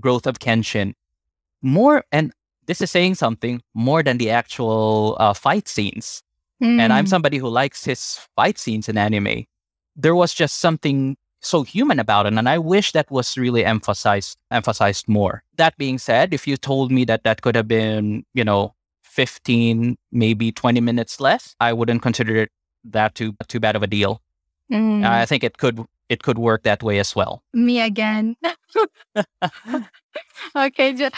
growth 0.00 0.26
of 0.26 0.38
Kenshin 0.38 0.94
more 1.62 2.04
and 2.12 2.32
this 2.66 2.80
is 2.80 2.90
saying 2.90 3.14
something 3.14 3.62
more 3.74 4.02
than 4.02 4.18
the 4.18 4.30
actual 4.30 5.16
uh, 5.20 5.34
fight 5.34 5.68
scenes 5.68 6.22
and 6.60 6.92
I'm 6.92 7.04
Mm, 7.04 7.08
somebody 7.08 7.38
who 7.38 7.48
likes 7.48 7.84
his 7.84 8.20
fight 8.36 8.58
scenes 8.58 8.88
in 8.88 8.96
anime. 8.96 9.44
There 9.96 10.14
was 10.14 10.32
just 10.32 10.56
something 10.56 11.16
so 11.40 11.62
human 11.62 11.98
about 11.98 12.26
it. 12.26 12.32
And 12.32 12.48
I 12.48 12.58
wish 12.58 12.92
that 12.92 13.10
was 13.10 13.36
really 13.36 13.64
emphasized 13.64 14.38
emphasized 14.50 15.08
more. 15.08 15.42
That 15.56 15.76
being 15.76 15.98
said, 15.98 16.32
if 16.32 16.46
you 16.46 16.56
told 16.56 16.90
me 16.90 17.04
that 17.04 17.24
that 17.24 17.42
could 17.42 17.54
have 17.54 17.68
been, 17.68 18.24
you 18.34 18.44
know, 18.44 18.74
15, 19.02 19.96
maybe 20.10 20.52
20 20.52 20.80
minutes 20.80 21.20
less, 21.20 21.54
I 21.60 21.72
wouldn't 21.72 22.02
consider 22.02 22.36
it 22.36 22.50
that 22.84 23.14
too 23.14 23.34
too 23.48 23.60
bad 23.60 23.76
of 23.76 23.82
a 23.82 23.86
deal. 23.86 24.20
Mm. 24.72 25.04
I 25.04 25.26
think 25.26 25.44
it 25.44 25.58
could 25.58 25.84
it 26.08 26.22
could 26.22 26.38
work 26.38 26.62
that 26.64 26.82
way 26.82 26.98
as 26.98 27.14
well. 27.16 27.42
Me 27.54 27.80
again. 27.80 28.36
okay, 30.56 30.92
ju- 30.92 31.10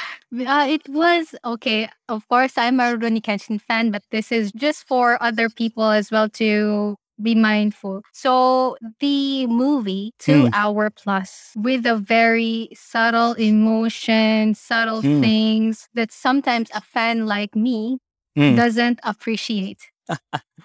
uh, 0.46 0.66
it 0.68 0.88
was 0.88 1.34
okay. 1.44 1.88
Of 2.08 2.28
course, 2.28 2.56
I'm 2.56 2.80
a 2.80 2.94
Rurouni 2.96 3.20
Kenshin 3.20 3.60
fan, 3.60 3.90
but 3.90 4.02
this 4.10 4.30
is 4.32 4.52
just 4.52 4.86
for 4.86 5.20
other 5.22 5.48
people 5.48 5.84
as 5.90 6.10
well 6.10 6.28
to 6.30 6.96
be 7.20 7.34
mindful. 7.34 8.02
So 8.12 8.76
the 9.00 9.46
movie, 9.46 10.12
two 10.18 10.44
Mm. 10.44 10.50
hour 10.52 10.90
plus, 10.90 11.52
with 11.56 11.86
a 11.86 11.96
very 11.96 12.68
subtle 12.74 13.32
emotion, 13.34 14.54
subtle 14.54 15.02
Mm. 15.02 15.20
things 15.22 15.88
that 15.94 16.12
sometimes 16.12 16.68
a 16.74 16.80
fan 16.80 17.26
like 17.26 17.56
me 17.56 17.98
Mm. 18.36 18.56
doesn't 18.56 19.00
appreciate. 19.02 19.88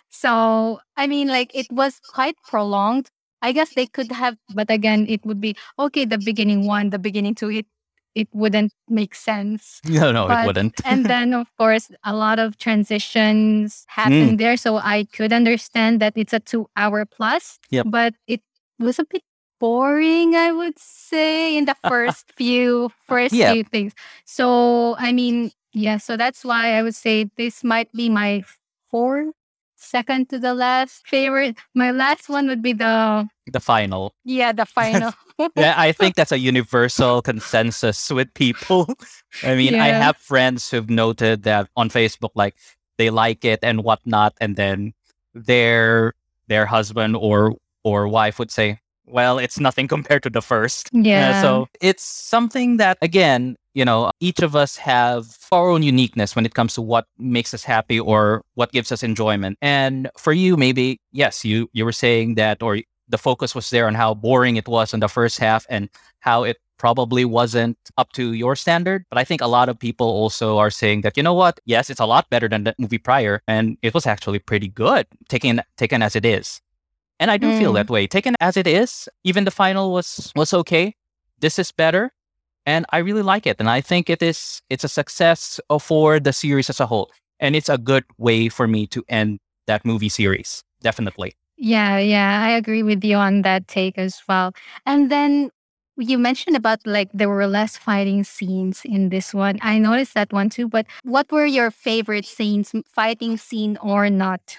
So 0.10 0.79
I 0.98 1.07
mean, 1.07 1.27
like 1.27 1.51
it 1.53 1.67
was 1.71 2.00
quite 2.00 2.36
prolonged. 2.48 3.10
I 3.41 3.53
guess 3.53 3.74
they 3.74 3.88
could 3.88 4.12
have, 4.12 4.38
but 4.53 4.69
again, 4.69 5.07
it 5.10 5.25
would 5.25 5.41
be 5.41 5.55
okay. 5.79 6.05
The 6.05 6.19
beginning 6.19 6.67
one, 6.67 6.91
the 6.91 7.00
beginning 7.00 7.33
two, 7.33 7.50
it 7.50 7.65
it 8.13 8.27
wouldn't 8.33 8.74
make 8.89 9.15
sense. 9.15 9.79
No, 9.88 10.12
no, 10.12 10.29
it 10.29 10.45
wouldn't. 10.45 10.81
And 10.86 11.05
then, 11.12 11.33
of 11.33 11.48
course, 11.57 11.89
a 12.03 12.13
lot 12.13 12.39
of 12.39 12.57
transitions 12.57 13.74
mm. 13.74 13.86
happened 13.88 14.39
there, 14.39 14.57
so 14.57 14.77
I 14.77 15.05
could 15.05 15.33
understand 15.33 16.01
that 16.01 16.13
it's 16.15 16.33
a 16.33 16.39
two-hour 16.39 17.05
plus. 17.05 17.60
Yep. 17.69 17.86
But 17.89 18.13
it 18.27 18.41
was 18.79 19.00
a 19.00 19.05
bit 19.05 19.24
boring, 19.60 20.36
I 20.36 20.51
would 20.51 20.77
say, 20.77 21.55
in 21.55 21.65
the 21.65 21.75
first 21.88 22.31
few 22.36 22.91
first 23.07 23.33
Yeah. 23.33 23.53
few 23.53 23.63
things. 23.63 23.93
So 24.25 24.95
I 24.98 25.13
mean, 25.13 25.51
yeah. 25.74 25.98
So 25.98 26.17
that's 26.17 26.43
why 26.43 26.74
I 26.77 26.83
would 26.83 26.95
say 26.95 27.29
this 27.38 27.63
might 27.63 27.91
be 27.93 28.10
my 28.10 28.43
fourth, 28.91 29.33
second 29.75 30.29
to 30.29 30.39
the 30.39 30.53
last 30.53 31.07
favorite. 31.07 31.57
My 31.74 31.91
last 31.91 32.29
one 32.29 32.48
would 32.48 32.62
be 32.62 32.74
the 32.74 33.27
the 33.48 33.60
final. 33.60 34.13
yeah, 34.24 34.51
the 34.51 34.65
final. 34.77 35.13
yeah, 35.55 35.74
I 35.77 35.91
think 35.91 36.15
that's 36.15 36.31
a 36.31 36.39
universal 36.39 37.21
consensus 37.21 38.10
with 38.12 38.33
people. 38.33 38.93
I 39.43 39.55
mean, 39.55 39.75
I 39.75 39.88
have 39.88 40.17
friends 40.17 40.69
who've 40.69 40.89
noted 40.89 41.43
that 41.43 41.69
on 41.75 41.89
Facebook, 41.89 42.31
like 42.36 42.55
they 42.98 43.10
like 43.10 43.45
it 43.45 43.60
and 43.63 43.83
whatnot, 43.83 44.36
and 44.41 44.55
then 44.55 44.93
their 45.33 46.13
their 46.48 46.65
husband 46.67 47.15
or 47.15 47.55
or 47.83 48.07
wife 48.07 48.38
would 48.38 48.51
say, 48.51 48.81
"Well, 49.12 49.39
it's 49.39 49.60
nothing 49.60 49.88
compared 49.88 50.24
to 50.24 50.30
the 50.30 50.41
first. 50.41 50.89
Uh, 50.96 51.00
yeah. 51.03 51.41
so 51.41 51.68
it's 51.82 52.03
something 52.03 52.77
that 52.77 52.98
again, 53.01 53.58
you 53.74 53.86
know, 53.86 54.12
each 54.20 54.41
of 54.41 54.56
us 54.56 54.77
have 54.77 55.38
our 55.51 55.70
own 55.70 55.84
uniqueness 55.84 56.36
when 56.36 56.46
it 56.46 56.53
comes 56.53 56.74
to 56.75 56.82
what 56.82 57.06
makes 57.18 57.53
us 57.53 57.63
happy 57.63 58.00
or 58.00 58.44
what 58.56 58.72
gives 58.72 58.91
us 58.91 59.03
enjoyment. 59.03 59.58
And 59.62 60.10
for 60.18 60.34
you, 60.34 60.58
maybe 60.58 61.00
yes, 61.12 61.46
you 61.46 61.70
you 61.74 61.86
were 61.86 61.91
saying 61.91 62.36
that, 62.36 62.63
or 62.63 62.80
the 63.08 63.18
focus 63.18 63.53
was 63.53 63.70
there 63.70 63.88
on 63.88 63.96
how 63.96 64.13
boring 64.13 64.56
it 64.56 64.68
was 64.68 64.94
in 64.94 65.00
the 65.00 65.10
first 65.10 65.39
half 65.39 65.65
and 65.70 65.89
how 66.20 66.44
it 66.44 66.58
probably 66.82 67.24
wasn't 67.25 67.77
up 67.98 68.12
to 68.13 68.34
your 68.34 68.56
standard. 68.56 69.06
But 69.12 69.20
I 69.20 69.24
think 69.24 69.41
a 69.41 69.48
lot 69.48 69.70
of 69.70 69.77
people 69.77 70.08
also 70.08 70.58
are 70.58 70.72
saying 70.72 71.01
that, 71.01 71.15
you 71.15 71.22
know 71.22 71.36
what? 71.36 71.60
Yes, 71.65 71.91
it's 71.91 72.00
a 72.00 72.08
lot 72.08 72.27
better 72.32 72.50
than 72.50 72.63
the 72.63 72.74
movie 72.80 72.98
prior, 72.98 73.41
and 73.48 73.77
it 73.84 73.94
was 73.94 74.08
actually 74.08 74.39
pretty 74.39 74.68
good, 74.68 75.06
taken 75.30 75.62
taken 75.77 76.01
as 76.01 76.15
it 76.15 76.25
is. 76.25 76.62
And 77.22 77.32
I 77.32 77.38
do 77.38 77.51
feel 77.54 77.72
Mm. 77.72 77.75
that 77.75 77.90
way. 77.90 78.08
Taken 78.08 78.36
as 78.42 78.58
it 78.58 78.68
is, 78.68 79.08
even 79.24 79.46
the 79.46 79.51
final 79.51 79.94
was 79.94 80.34
was 80.36 80.54
okay. 80.54 80.96
This 81.40 81.60
is 81.60 81.72
better. 81.72 82.12
And 82.66 82.86
I 82.92 83.00
really 83.00 83.22
like 83.24 83.48
it. 83.48 83.58
And 83.60 83.70
I 83.70 83.82
think 83.82 84.10
it 84.10 84.22
is 84.22 84.62
it's 84.70 84.84
a 84.84 84.90
success 84.90 85.60
for 85.80 86.20
the 86.20 86.34
series 86.34 86.70
as 86.70 86.80
a 86.82 86.88
whole. 86.88 87.12
And 87.40 87.56
it's 87.56 87.70
a 87.70 87.78
good 87.78 88.06
way 88.18 88.50
for 88.50 88.68
me 88.68 88.88
to 88.88 89.04
end 89.08 89.40
that 89.68 89.86
movie 89.86 90.10
series. 90.10 90.63
Definitely. 90.82 91.34
Yeah, 91.58 92.00
yeah, 92.00 92.41
I 92.43 92.50
agree 92.58 92.84
with 92.84 93.04
you 93.04 93.17
on 93.17 93.43
that 93.43 93.67
take 93.67 93.98
as 93.98 94.22
well. 94.28 94.54
And 94.86 95.12
then 95.12 95.52
you 95.98 96.17
mentioned 96.17 96.56
about 96.56 96.80
like 96.86 97.10
there 97.13 97.30
were 97.30 97.45
less 97.48 97.78
fighting 97.78 98.24
scenes 98.24 98.82
in 98.86 99.10
this 99.10 99.34
one. 99.34 99.60
I 99.62 99.78
noticed 99.78 100.15
that 100.15 100.34
one 100.34 100.50
too, 100.50 100.67
but 100.67 100.88
what 101.04 101.32
were 101.32 101.45
your 101.45 101.69
favorite 101.69 102.26
scenes, 102.26 102.74
fighting 102.88 103.38
scene 103.38 103.78
or 103.82 104.10
not? 104.10 104.58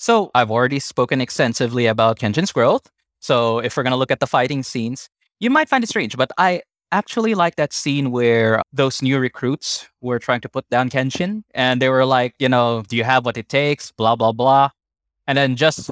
So 0.00 0.30
I've 0.34 0.50
already 0.50 0.80
spoken 0.80 1.20
extensively 1.20 1.84
about 1.84 2.18
Kenshin's 2.18 2.52
growth. 2.52 2.90
So 3.18 3.58
if 3.58 3.76
we're 3.76 3.82
gonna 3.82 3.98
look 3.98 4.10
at 4.10 4.18
the 4.18 4.26
fighting 4.26 4.62
scenes, 4.62 5.10
you 5.40 5.50
might 5.50 5.68
find 5.68 5.84
it 5.84 5.88
strange, 5.88 6.16
but 6.16 6.30
I 6.38 6.62
actually 6.90 7.34
like 7.34 7.56
that 7.56 7.74
scene 7.74 8.10
where 8.10 8.62
those 8.72 9.02
new 9.02 9.18
recruits 9.18 9.86
were 10.00 10.18
trying 10.18 10.40
to 10.40 10.48
put 10.48 10.66
down 10.70 10.88
Kenshin 10.88 11.42
and 11.54 11.82
they 11.82 11.90
were 11.90 12.06
like, 12.06 12.34
you 12.38 12.48
know, 12.48 12.82
do 12.88 12.96
you 12.96 13.04
have 13.04 13.26
what 13.26 13.36
it 13.36 13.50
takes? 13.50 13.92
Blah 13.92 14.16
blah 14.16 14.32
blah. 14.32 14.70
And 15.26 15.36
then 15.36 15.54
just 15.54 15.90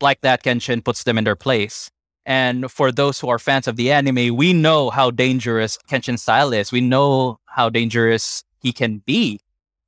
like 0.00 0.22
that, 0.22 0.42
Kenshin 0.42 0.82
puts 0.82 1.04
them 1.04 1.18
in 1.18 1.24
their 1.24 1.36
place. 1.36 1.90
And 2.24 2.70
for 2.70 2.90
those 2.90 3.20
who 3.20 3.28
are 3.28 3.38
fans 3.38 3.68
of 3.68 3.76
the 3.76 3.92
anime, 3.92 4.36
we 4.36 4.54
know 4.54 4.88
how 4.88 5.10
dangerous 5.10 5.76
Kenshin's 5.86 6.22
style 6.22 6.54
is. 6.54 6.72
We 6.72 6.80
know 6.80 7.40
how 7.44 7.68
dangerous 7.68 8.42
he 8.62 8.72
can 8.72 9.02
be. 9.04 9.40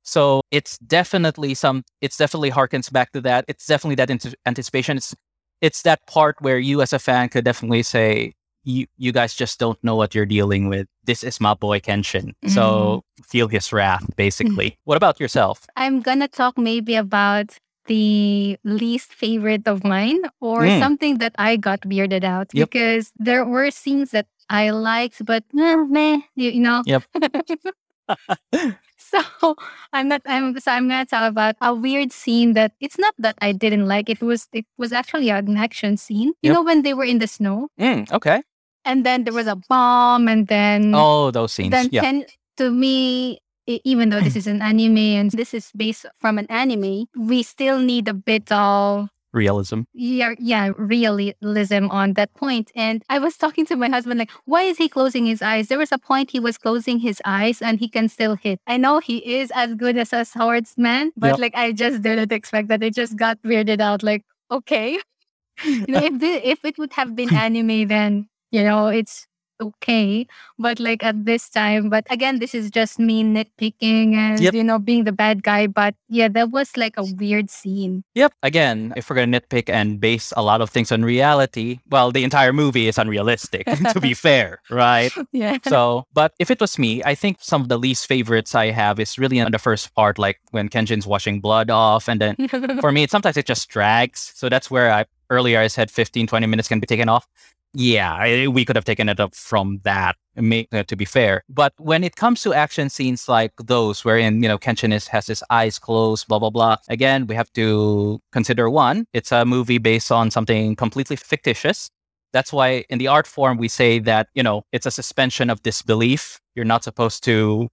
So 0.03 0.41
it's 0.51 0.77
definitely 0.79 1.53
some. 1.53 1.83
It's 2.01 2.17
definitely 2.17 2.51
harkens 2.51 2.91
back 2.91 3.11
to 3.13 3.21
that. 3.21 3.45
It's 3.47 3.65
definitely 3.65 3.95
that 3.95 4.09
ante- 4.11 4.35
anticipation. 4.45 4.97
It's 4.97 5.15
it's 5.61 5.81
that 5.83 6.05
part 6.07 6.35
where 6.41 6.59
you 6.59 6.81
as 6.81 6.91
a 6.93 6.99
fan 6.99 7.29
could 7.29 7.45
definitely 7.45 7.83
say, 7.83 8.33
you 8.65 8.85
you 8.97 9.11
guys 9.11 9.33
just 9.33 9.59
don't 9.59 9.81
know 9.83 9.95
what 9.95 10.13
you're 10.13 10.25
dealing 10.25 10.67
with. 10.69 10.87
This 11.05 11.23
is 11.23 11.39
my 11.39 11.53
boy 11.53 11.79
Kenshin. 11.79 12.33
So 12.47 13.03
feel 13.23 13.47
his 13.47 13.71
wrath, 13.73 14.05
basically. 14.15 14.77
What 14.83 14.97
about 14.97 15.19
yourself? 15.19 15.65
I'm 15.77 16.01
gonna 16.01 16.27
talk 16.27 16.57
maybe 16.57 16.95
about 16.95 17.57
the 17.87 18.57
least 18.63 19.11
favorite 19.13 19.67
of 19.67 19.83
mine 19.83 20.21
or 20.39 20.61
Mm. 20.63 20.79
something 20.79 21.17
that 21.19 21.35
I 21.37 21.57
got 21.57 21.87
bearded 21.87 22.23
out 22.23 22.47
Yep. 22.53 22.69
because 22.71 23.11
there 23.17 23.43
were 23.43 23.71
scenes 23.71 24.11
that 24.11 24.27
I 24.49 24.69
liked, 24.71 25.25
but 25.25 25.43
meh, 25.53 25.75
meh 25.87 26.19
you, 26.35 26.51
you 26.51 26.61
know. 26.61 26.81
Yep. 26.85 27.03
so 28.97 29.55
I'm 29.91 30.07
not. 30.07 30.21
I'm 30.25 30.59
so 30.59 30.71
I'm 30.71 30.87
gonna 30.89 31.05
talk 31.05 31.27
about 31.29 31.55
a 31.61 31.73
weird 31.73 32.11
scene 32.11 32.53
that 32.53 32.73
it's 32.79 32.97
not 32.97 33.13
that 33.19 33.35
I 33.41 33.51
didn't 33.51 33.87
like. 33.87 34.09
It 34.09 34.21
was 34.21 34.47
it 34.53 34.65
was 34.77 34.91
actually 34.93 35.29
an 35.29 35.57
action 35.57 35.97
scene. 35.97 36.33
You 36.41 36.49
Yep. 36.49 36.53
know 36.53 36.63
when 36.63 36.81
they 36.83 36.93
were 36.93 37.05
in 37.05 37.19
the 37.19 37.27
snow 37.27 37.69
Mm, 37.79 38.11
okay. 38.11 38.43
and 38.85 39.05
then 39.05 39.23
there 39.23 39.33
was 39.33 39.47
a 39.47 39.55
bomb 39.69 40.27
and 40.27 40.47
then 40.47 40.91
Oh, 40.95 41.31
those 41.31 41.53
scenes. 41.53 41.71
then 41.71 41.89
yeah. 41.91 42.01
Ken, 42.01 42.25
to 42.57 42.69
me, 42.71 43.39
even 43.67 44.09
though 44.09 44.21
this 44.21 44.35
is 44.41 44.47
an 44.47 44.61
anime 44.61 44.97
and 44.97 45.31
this 45.31 45.53
is 45.53 45.71
based 45.75 46.05
from 46.19 46.37
an 46.37 46.47
anime, 46.49 47.05
we 47.17 47.43
still 47.43 47.79
need 47.79 48.07
a 48.07 48.13
bit 48.13 48.51
of 48.51 49.09
Realism. 49.33 49.81
yeah, 49.93 50.33
yeah, 50.39 50.71
realism 50.77 51.87
on 51.89 52.13
that 52.13 52.33
point. 52.35 52.71
And 52.75 53.03
I 53.09 53.17
was 53.19 53.35
talking 53.35 53.65
to 53.65 53.75
my 53.75 53.89
husband, 53.89 54.19
like, 54.19 54.31
why 54.45 54.61
is 54.63 54.77
he 54.77 54.87
closing 54.87 55.25
his 55.25 55.41
eyes? 55.41 55.67
There 55.67 55.77
was 55.79 55.91
a 55.91 55.97
point 55.97 56.31
he 56.31 56.39
was 56.39 56.57
closing 56.57 56.99
his 56.99 57.21
eyes 57.25 57.61
and 57.61 57.79
he 57.79 57.89
can 57.89 58.09
still 58.09 58.35
hit. 58.35 58.59
I 58.67 58.77
know 58.77 58.99
he 58.99 59.17
is 59.39 59.51
as 59.55 59.73
good 59.75 59.97
as 59.97 60.13
a 60.13 60.23
swordsman, 60.23 61.11
but 61.17 61.31
Yep. 61.31 61.39
like 61.39 61.55
I 61.55 61.71
just 61.71 62.01
didn't 62.03 62.31
expect 62.31 62.67
that. 62.67 62.83
It 62.83 62.93
just 62.93 63.15
got 63.15 63.41
weirded 63.41 63.81
out. 63.81 64.03
Like, 64.03 64.23
okay, 64.51 64.99
you 65.65 65.85
know, 65.87 66.03
if 66.03 66.19
the, 66.19 66.47
if 66.47 66.63
it 66.65 66.77
would 66.77 66.93
have 66.93 67.15
been 67.15 67.33
anime, 67.45 67.87
then 67.87 68.27
you 68.51 68.63
know 68.63 68.87
it's 68.87 69.27
okay. 69.61 70.27
But 70.59 70.79
like 70.79 71.03
at 71.03 71.25
this 71.25 71.49
time, 71.49 71.89
but 71.89 72.05
again, 72.09 72.39
this 72.39 72.53
is 72.55 72.69
just 72.71 72.99
me 72.99 73.23
nitpicking 73.23 74.13
and 74.15 74.39
Yep. 74.39 74.53
you 74.53 74.63
know 74.63 74.79
being 74.79 75.03
the 75.03 75.11
bad 75.11 75.43
guy. 75.43 75.67
But 75.67 75.95
yeah, 76.09 76.27
that 76.29 76.51
was 76.51 76.75
like 76.77 76.95
a 76.97 77.03
weird 77.03 77.49
scene. 77.49 78.03
Yep. 78.15 78.33
Again, 78.43 78.93
if 78.95 79.09
we're 79.09 79.17
to 79.17 79.25
nitpick 79.25 79.69
and 79.69 79.99
base 79.99 80.33
a 80.35 80.41
lot 80.43 80.61
of 80.61 80.69
things 80.69 80.91
on 80.91 81.03
reality, 81.03 81.79
well, 81.89 82.11
the 82.11 82.23
entire 82.23 82.53
movie 82.53 82.87
is 82.87 82.97
unrealistic, 82.97 83.65
to 83.93 83.99
be 84.01 84.13
fair, 84.17 84.59
right? 84.69 85.11
Yeah. 85.31 85.57
So, 85.67 86.05
but 86.13 86.33
if 86.39 86.51
it 86.51 86.59
was 86.59 86.77
me, 86.79 87.03
I 87.03 87.15
think 87.15 87.37
some 87.39 87.61
of 87.61 87.69
the 87.69 87.77
least 87.77 88.07
favorites 88.07 88.55
I 88.55 88.71
have 88.71 88.99
is 88.99 89.17
really 89.17 89.39
on 89.39 89.51
the 89.51 89.59
first 89.59 89.93
part, 89.95 90.17
like 90.19 90.39
when 90.51 90.69
Kenshin's 90.69 91.07
washing 91.07 91.39
blood 91.41 91.69
off. 91.69 92.07
And 92.07 92.19
then 92.21 92.35
for 92.81 92.91
me, 92.91 93.07
sometimes 93.07 93.37
it 93.37 93.45
just 93.45 93.69
drags. 93.69 94.31
So 94.35 94.49
that's 94.49 94.69
where 94.71 94.91
I 94.91 95.05
earlier 95.29 95.59
I 95.59 95.67
said 95.67 95.89
15, 95.89 96.27
20 96.27 96.45
minutes 96.47 96.67
can 96.67 96.79
be 96.79 96.85
taken 96.85 97.09
off. 97.09 97.27
Yeah, 97.75 98.13
I- 98.13 98.47
we 98.47 98.65
could 98.65 98.75
have 98.75 98.85
taken 98.85 99.09
it 99.09 99.19
up 99.19 99.33
from 99.35 99.79
that, 99.83 100.15
uh, 100.37 100.83
to 100.83 100.95
be 100.95 101.05
fair. 101.05 101.43
But 101.49 101.73
when 101.79 102.03
it 102.03 102.15
comes 102.15 102.41
to 102.43 102.53
action 102.53 102.89
scenes 102.89 103.27
like 103.27 103.51
those, 103.57 104.05
wherein, 104.05 104.43
you 104.43 104.47
know, 104.47 104.59
Kenshin 104.59 104.93
is, 104.93 105.07
has 105.07 105.25
his 105.27 105.43
eyes 105.49 105.79
closed, 105.79 106.27
blah, 106.27 106.37
blah, 106.37 106.51
blah, 106.51 106.77
again, 106.87 107.25
we 107.25 107.33
have 107.35 107.51
to 107.53 108.19
consider 108.31 108.69
one, 108.69 109.05
it's 109.13 109.31
a 109.31 109.43
movie 109.45 109.79
based 109.79 110.11
on 110.11 110.29
something 110.29 110.75
completely 110.75 111.15
fictitious. 111.15 111.89
That's 112.31 112.53
why 112.53 112.85
in 112.89 112.99
the 112.99 113.07
art 113.07 113.25
form, 113.27 113.57
we 113.57 113.67
say 113.67 113.99
that, 113.99 114.27
you 114.35 114.43
know, 114.43 114.63
it's 114.71 114.85
a 114.85 114.91
suspension 114.91 115.49
of 115.49 115.63
disbelief. 115.63 116.39
You're 116.55 116.65
not 116.65 116.83
supposed 116.83 117.23
to 117.25 117.69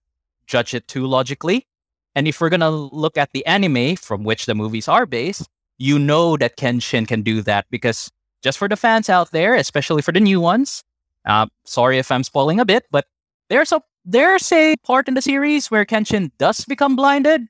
judge 0.47 0.73
it 0.75 0.89
too 0.89 1.07
logically. 1.07 1.67
And 2.15 2.27
if 2.27 2.41
we're 2.41 2.51
to 2.51 2.71
look 2.71 3.17
at 3.19 3.31
the 3.33 3.45
anime 3.47 3.97
from 3.97 4.25
which 4.25 4.47
the 4.47 4.55
movies 4.55 4.89
are 4.89 5.07
based, 5.07 5.47
you 5.79 5.99
know 5.99 6.37
that 6.39 6.57
Kenshin 6.57 7.07
can 7.07 7.23
do 7.23 7.41
that 7.43 7.67
because 7.71 8.11
just 8.43 8.59
for 8.59 8.69
the 8.69 8.77
fans 8.77 9.09
out 9.09 9.31
there, 9.31 9.55
especially 9.55 10.03
for 10.03 10.13
the 10.13 10.21
new 10.21 10.41
ones. 10.41 10.83
Uh, 11.25 11.47
sorry 11.65 11.99
if 11.99 12.11
I'm 12.11 12.25
spoiling 12.25 12.61
a 12.61 12.65
bit, 12.65 12.85
but 12.91 13.07
there's 13.49 13.73
a 13.73 13.83
there's 14.05 14.51
a 14.53 14.77
part 14.83 15.09
in 15.09 15.15
the 15.15 15.23
series 15.23 15.71
where 15.71 15.85
Kenshin 15.85 16.31
does 16.39 16.65
become 16.65 16.97
blinded, 16.97 17.43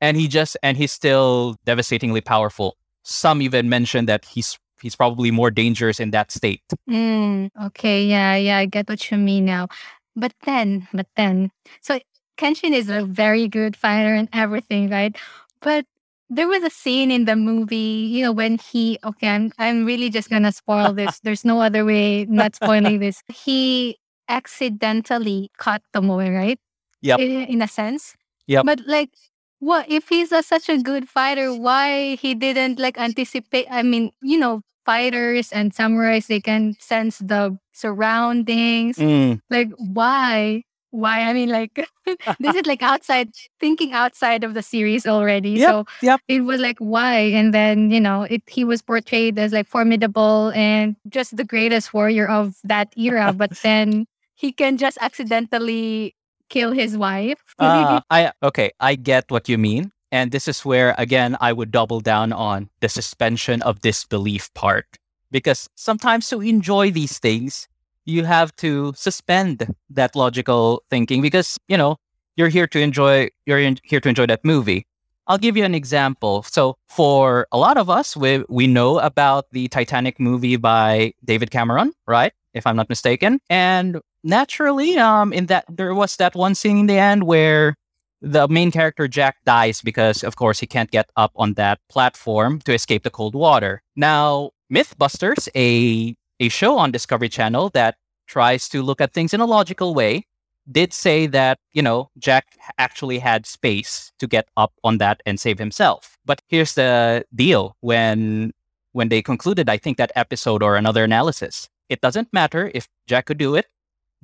and 0.00 0.16
he 0.16 0.28
just 0.28 0.56
and 0.62 0.76
he's 0.76 0.92
still 0.92 1.56
devastatingly 1.64 2.20
powerful. 2.20 2.76
Some 3.02 3.42
even 3.42 3.68
mention 3.68 4.06
that 4.06 4.24
he's 4.24 4.58
he's 4.80 4.96
probably 4.96 5.30
more 5.30 5.50
dangerous 5.50 6.00
in 6.00 6.10
that 6.12 6.32
state. 6.32 6.62
Mm, 6.88 7.50
okay, 7.66 8.04
yeah, 8.04 8.36
yeah, 8.36 8.58
I 8.58 8.66
get 8.66 8.88
what 8.88 9.10
you 9.10 9.18
mean 9.18 9.44
now. 9.44 9.68
But 10.16 10.32
then, 10.44 10.88
but 10.92 11.06
then, 11.16 11.50
so 11.80 12.00
Kenshin 12.38 12.72
is 12.72 12.88
a 12.88 13.04
very 13.04 13.46
good 13.48 13.76
fighter 13.76 14.14
and 14.14 14.28
everything, 14.32 14.90
right? 14.90 15.14
But 15.60 15.84
there 16.30 16.46
was 16.48 16.62
a 16.62 16.70
scene 16.70 17.10
in 17.10 17.24
the 17.26 17.36
movie, 17.36 18.06
you 18.08 18.22
know, 18.24 18.32
when 18.32 18.58
he 18.58 18.98
okay, 19.04 19.28
I'm 19.28 19.52
I'm 19.58 19.84
really 19.84 20.10
just 20.10 20.30
gonna 20.30 20.52
spoil 20.52 20.92
this. 20.92 21.20
There's 21.24 21.44
no 21.44 21.60
other 21.60 21.84
way 21.84 22.24
not 22.26 22.54
spoiling 22.54 23.00
this. 23.00 23.22
He 23.28 23.98
accidentally 24.28 25.50
cut 25.58 25.82
Tomoe, 25.92 26.32
right? 26.34 26.58
Yep. 27.02 27.18
In, 27.18 27.30
in 27.46 27.62
a 27.62 27.68
sense. 27.68 28.14
Yep. 28.46 28.64
But 28.64 28.80
like 28.86 29.10
what 29.58 29.90
if 29.90 30.08
he's 30.08 30.32
a, 30.32 30.42
such 30.42 30.68
a 30.68 30.78
good 30.78 31.08
fighter, 31.08 31.52
why 31.54 32.14
he 32.16 32.34
didn't 32.34 32.78
like 32.78 32.98
anticipate 32.98 33.66
I 33.70 33.82
mean, 33.82 34.12
you 34.22 34.38
know, 34.38 34.62
fighters 34.86 35.52
and 35.52 35.72
samurais 35.74 36.28
they 36.28 36.40
can 36.40 36.74
sense 36.78 37.18
the 37.18 37.58
surroundings. 37.72 38.96
Mm, 38.98 39.40
Like 39.50 39.70
why? 39.78 40.62
Why? 40.90 41.22
I 41.22 41.32
mean 41.32 41.48
like 41.48 41.74
this 42.40 42.56
is 42.56 42.66
like 42.66 42.82
outside 42.82 43.30
thinking 43.58 43.92
outside 43.92 44.44
of 44.44 44.54
the 44.54 44.62
series 44.62 45.06
already. 45.06 45.50
Yep, 45.50 45.68
So 45.68 45.84
yep. 46.02 46.20
it 46.28 46.40
was 46.42 46.60
like 46.60 46.78
why? 46.78 47.18
And 47.18 47.54
then, 47.54 47.90
you 47.90 48.00
know, 48.00 48.22
it 48.22 48.42
he 48.46 48.64
was 48.64 48.82
portrayed 48.82 49.38
as 49.38 49.52
like 49.52 49.68
formidable 49.68 50.52
and 50.54 50.96
just 51.08 51.36
the 51.36 51.44
greatest 51.44 51.94
warrior 51.94 52.28
of 52.28 52.56
that 52.64 52.92
era. 52.96 53.32
but 53.36 53.50
then 53.62 54.06
he 54.34 54.52
can 54.52 54.76
just 54.78 54.98
accidentally 55.00 56.14
kill 56.48 56.72
his 56.72 56.96
wife. 56.96 57.38
Uh, 57.58 58.00
I 58.10 58.32
okay, 58.42 58.70
I 58.80 58.94
get 58.96 59.30
what 59.30 59.48
you 59.48 59.58
mean, 59.58 59.92
and 60.10 60.32
this 60.32 60.48
is 60.48 60.64
where 60.64 60.94
again 60.96 61.36
I 61.40 61.52
would 61.52 61.70
double 61.70 62.00
down 62.00 62.32
on 62.32 62.70
the 62.80 62.88
suspension 62.88 63.60
of 63.62 63.80
disbelief 63.80 64.52
part 64.54 64.96
because 65.30 65.68
sometimes 65.76 66.28
to 66.30 66.40
enjoy 66.40 66.90
these 66.90 67.18
things, 67.18 67.68
you 68.10 68.24
have 68.24 68.54
to 68.56 68.92
suspend 68.96 69.74
that 69.90 70.14
logical 70.14 70.82
thinking 70.90 71.22
because 71.22 71.58
you 71.68 71.76
know 71.76 71.96
you're 72.36 72.48
here 72.48 72.66
to 72.66 72.80
enjoy 72.80 73.28
you're 73.46 73.58
in, 73.58 73.78
here 73.84 74.00
to 74.00 74.08
enjoy 74.08 74.26
that 74.26 74.44
movie. 74.44 74.86
I'll 75.26 75.38
give 75.38 75.56
you 75.56 75.64
an 75.64 75.74
example. 75.74 76.42
So 76.42 76.76
for 76.88 77.46
a 77.52 77.58
lot 77.58 77.76
of 77.76 77.88
us, 77.88 78.16
we 78.16 78.44
we 78.48 78.66
know 78.66 78.98
about 78.98 79.46
the 79.52 79.68
Titanic 79.68 80.18
movie 80.18 80.56
by 80.56 81.14
David 81.24 81.50
Cameron, 81.50 81.92
right? 82.06 82.32
If 82.52 82.66
I'm 82.66 82.74
not 82.74 82.88
mistaken, 82.88 83.38
and 83.48 84.00
naturally, 84.24 84.98
um, 84.98 85.32
in 85.32 85.46
that 85.46 85.64
there 85.68 85.94
was 85.94 86.16
that 86.16 86.34
one 86.34 86.54
scene 86.54 86.78
in 86.78 86.86
the 86.86 86.98
end 86.98 87.24
where 87.24 87.76
the 88.20 88.48
main 88.48 88.70
character 88.70 89.08
Jack 89.08 89.36
dies 89.46 89.80
because, 89.80 90.22
of 90.22 90.36
course, 90.36 90.60
he 90.60 90.66
can't 90.66 90.90
get 90.90 91.08
up 91.16 91.32
on 91.36 91.54
that 91.54 91.78
platform 91.88 92.60
to 92.62 92.74
escape 92.74 93.02
the 93.02 93.10
cold 93.10 93.34
water. 93.34 93.82
Now, 93.96 94.50
MythBusters, 94.70 95.48
a 95.54 96.14
a 96.40 96.48
show 96.48 96.78
on 96.78 96.90
Discovery 96.90 97.28
Channel 97.28 97.70
that 97.70 97.96
tries 98.26 98.68
to 98.70 98.82
look 98.82 99.00
at 99.00 99.12
things 99.12 99.32
in 99.34 99.40
a 99.40 99.46
logical 99.46 99.94
way, 99.94 100.24
did 100.70 100.92
say 100.92 101.26
that 101.26 101.58
you 101.72 101.82
know 101.82 102.10
Jack 102.18 102.46
actually 102.78 103.18
had 103.18 103.46
space 103.46 104.12
to 104.18 104.26
get 104.26 104.48
up 104.56 104.72
on 104.82 104.98
that 104.98 105.20
and 105.26 105.38
save 105.38 105.58
himself. 105.58 106.16
But 106.24 106.42
here's 106.48 106.74
the 106.74 107.24
deal: 107.34 107.76
when 107.80 108.52
when 108.92 109.08
they 109.08 109.22
concluded, 109.22 109.68
I 109.68 109.78
think 109.78 109.98
that 109.98 110.12
episode 110.16 110.62
or 110.62 110.76
another 110.76 111.04
analysis, 111.04 111.68
it 111.88 112.00
doesn't 112.00 112.32
matter 112.32 112.70
if 112.74 112.88
Jack 113.06 113.26
could 113.26 113.38
do 113.38 113.54
it. 113.54 113.66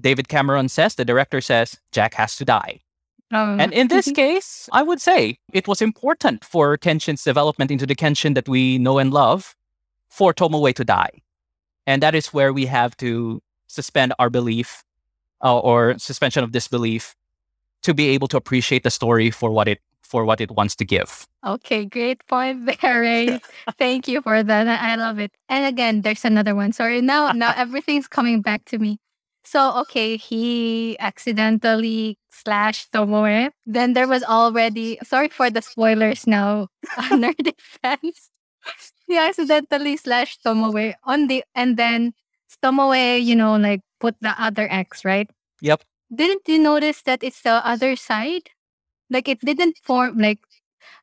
David 0.00 0.29
Cameron 0.29 0.68
says, 0.68 0.94
the 0.94 1.05
director 1.05 1.40
says, 1.40 1.79
Jack 1.92 2.14
has 2.14 2.37
to 2.37 2.44
die. 2.44 2.81
Um, 3.33 3.61
And 3.61 3.72
in 3.72 3.88
this 3.88 4.11
case, 4.14 4.68
I 4.72 4.83
would 4.83 5.00
say 5.00 5.38
it 5.52 5.66
was 5.66 5.81
important 5.81 6.44
for 6.44 6.76
Kenshin's 6.76 7.24
development 7.24 7.70
into 7.70 7.87
the 7.87 7.94
Kenshin 7.94 8.35
that 8.35 8.48
we 8.48 8.79
know 8.79 8.98
and 8.98 9.12
love 9.12 9.55
for 10.09 10.35
Tomoe 10.35 10.74
to 10.74 10.85
die. 10.85 11.11
And 11.87 12.03
that 12.03 12.14
is 12.14 12.29
where 12.29 12.53
we 12.53 12.66
have 12.66 12.96
to 12.99 13.40
suspend 13.68 14.12
our 14.18 14.31
belief 14.31 14.85
uh, 15.42 15.59
or 15.59 15.99
suspension 15.99 16.42
of 16.42 16.53
disbelief 16.53 17.14
to 17.83 17.94
be 17.94 18.09
able 18.09 18.29
to 18.29 18.37
appreciate 18.37 18.83
the 18.83 18.90
story 18.90 19.31
for 19.31 19.51
what 19.51 19.68
it 19.68 19.81
for 20.03 20.25
what 20.25 20.40
it 20.40 20.53
wants 20.53 20.77
to 20.77 20.85
give. 20.85 21.27
Okay, 21.44 21.85
great 21.85 22.25
point 22.29 22.66
there, 22.66 23.01
Ray. 23.07 23.40
Thank 23.77 24.07
you 24.07 24.22
for 24.22 24.42
that. 24.42 24.66
I 24.68 24.94
love 24.94 25.18
it. 25.18 25.33
And 25.49 25.66
again, 25.66 26.03
there's 26.03 26.25
another 26.25 26.55
one. 26.55 26.72
Sorry, 26.72 27.01
now 27.01 27.33
now 27.33 27.53
everything's 27.57 28.09
coming 28.09 28.40
back 28.40 28.64
to 28.66 28.79
me. 28.79 28.99
So 29.44 29.79
okay, 29.83 30.16
he 30.16 30.99
accidentally 30.99 32.18
slashed 32.31 32.92
Tomoe. 32.92 33.51
Then 33.66 33.92
there 33.94 34.09
was 34.09 34.22
already 34.25 34.99
sorry 35.03 35.29
for 35.29 35.51
the 35.51 35.62
spoilers 35.62 36.27
now, 36.27 36.68
nerdy 37.11 37.55
fans. 37.59 38.31
He 39.07 39.16
accidentally 39.16 39.97
slashed 39.97 40.42
Tomoe 40.45 40.95
on 41.05 41.27
the 41.29 41.45
and 41.55 41.77
then 41.77 42.14
Tomoe, 42.62 43.23
you 43.23 43.37
know, 43.37 43.57
like 43.57 43.81
put 44.01 44.16
the 44.21 44.35
other 44.40 44.66
X, 44.71 45.05
right? 45.05 45.29
Yep. 45.61 45.83
Didn't 46.14 46.42
you 46.49 46.59
notice 46.59 47.03
that 47.03 47.23
it's 47.23 47.42
the 47.42 47.64
other 47.66 47.97
side? 47.97 48.51
Like 49.11 49.29
it 49.29 49.40
didn't 49.40 49.79
form 49.83 50.19
like 50.19 50.40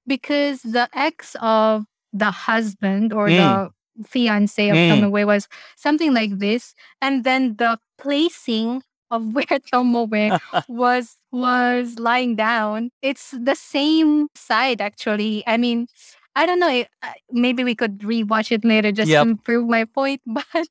because 0.08 0.62
the 0.62 0.89
ex 0.94 1.36
of 1.42 1.86
the 2.13 2.32
husband 2.32 3.13
or 3.13 3.28
Mm. 3.30 3.38
the 3.38 4.06
fiance 4.08 4.70
of 4.70 4.76
Mm. 4.78 4.89
Tomoe 5.02 5.26
was 5.26 5.48
something 5.76 6.13
like 6.13 6.39
this, 6.39 6.74
and 7.02 7.24
then 7.24 7.56
the 7.58 7.80
placing 7.98 8.84
of 9.12 9.34
where 9.36 9.60
Tomoe 9.72 10.08
was 10.68 11.18
was 11.32 12.00
lying 12.00 12.36
down, 12.36 12.92
it's 13.02 13.32
the 13.32 13.56
same 13.56 14.28
side 14.36 14.82
actually. 14.82 15.44
I 15.48 15.58
mean, 15.58 15.88
I 16.36 16.46
don't 16.46 16.60
know. 16.60 16.84
uh, 17.04 17.12
Maybe 17.32 17.63
we 17.63 17.76
could 17.76 18.00
rewatch 18.00 18.52
it 18.52 18.65
later 18.65 18.91
just 18.91 19.10
Yep. 19.10 19.26
to 19.28 19.36
prove 19.38 19.67
my 19.69 19.86
point, 19.86 20.22
but. 20.28 20.67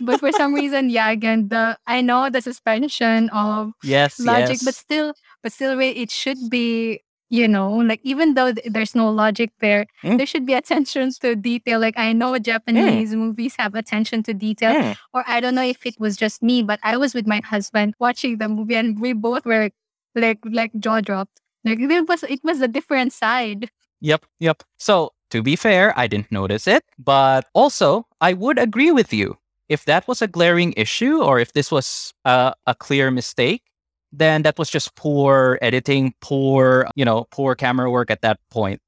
but 0.00 0.20
for 0.20 0.32
some 0.32 0.54
reason, 0.54 0.88
yeah, 0.90 1.10
again, 1.10 1.48
the 1.48 1.76
I 1.86 2.00
know 2.00 2.30
the 2.30 2.40
suspension 2.40 3.28
of 3.30 3.72
Yes. 3.82 4.18
logic 4.18 4.48
yes. 4.60 4.64
but 4.64 4.74
still 4.74 5.12
but 5.42 5.52
still 5.52 5.78
it 5.80 6.10
should 6.10 6.38
be 6.48 7.00
you 7.28 7.48
know 7.48 7.70
like 7.72 8.00
even 8.02 8.34
though 8.34 8.52
th- 8.52 8.66
there's 8.72 8.94
no 8.94 9.10
logic 9.10 9.50
there 9.60 9.86
Mm. 10.04 10.16
there 10.18 10.26
should 10.26 10.44
be 10.46 10.52
attention 10.52 11.10
to 11.22 11.34
detail 11.34 11.80
like 11.80 11.96
i 11.98 12.12
know 12.12 12.38
japanese 12.38 13.14
movies 13.14 13.54
have 13.58 13.74
attention 13.74 14.22
to 14.22 14.34
detail 14.34 14.74
Mm. 14.74 14.96
or 15.14 15.24
i 15.26 15.40
don't 15.40 15.54
know 15.54 15.64
if 15.64 15.86
it 15.86 15.96
was 15.98 16.16
just 16.18 16.42
me 16.42 16.62
but 16.62 16.78
i 16.82 16.94
was 16.96 17.14
with 17.14 17.26
my 17.26 17.40
husband 17.40 17.94
watching 17.98 18.36
the 18.36 18.48
movie 18.48 18.74
and 18.76 19.00
we 19.00 19.14
both 19.14 19.46
were 19.46 19.70
like 20.14 20.38
like 20.44 20.72
jaw 20.78 21.00
dropped 21.00 21.40
like 21.64 21.80
it 21.80 22.06
was 22.06 22.22
it 22.24 22.40
was 22.44 22.60
a 22.60 22.68
different 22.68 23.14
side 23.14 23.70
Yep, 24.02 24.26
yep. 24.40 24.64
So, 24.78 25.12
to 25.30 25.42
be 25.42 25.56
fair, 25.56 25.98
I 25.98 26.08
didn't 26.08 26.32
notice 26.32 26.66
it, 26.66 26.84
but 26.98 27.46
also, 27.54 28.06
I 28.20 28.34
would 28.34 28.58
agree 28.58 28.90
with 28.90 29.12
you. 29.12 29.38
If 29.68 29.84
that 29.86 30.06
was 30.08 30.20
a 30.20 30.28
glaring 30.28 30.74
issue 30.76 31.22
or 31.22 31.38
if 31.38 31.52
this 31.54 31.70
was 31.70 32.12
a, 32.24 32.54
a 32.66 32.74
clear 32.74 33.10
mistake, 33.10 33.62
then 34.12 34.42
that 34.42 34.58
was 34.58 34.70
just 34.70 34.94
poor 34.96 35.58
editing, 35.62 36.14
poor, 36.20 36.88
you 36.96 37.04
know, 37.04 37.26
poor 37.30 37.54
camera 37.54 37.90
work 37.90 38.10
at 38.10 38.22
that 38.22 38.40
point. 38.50 38.80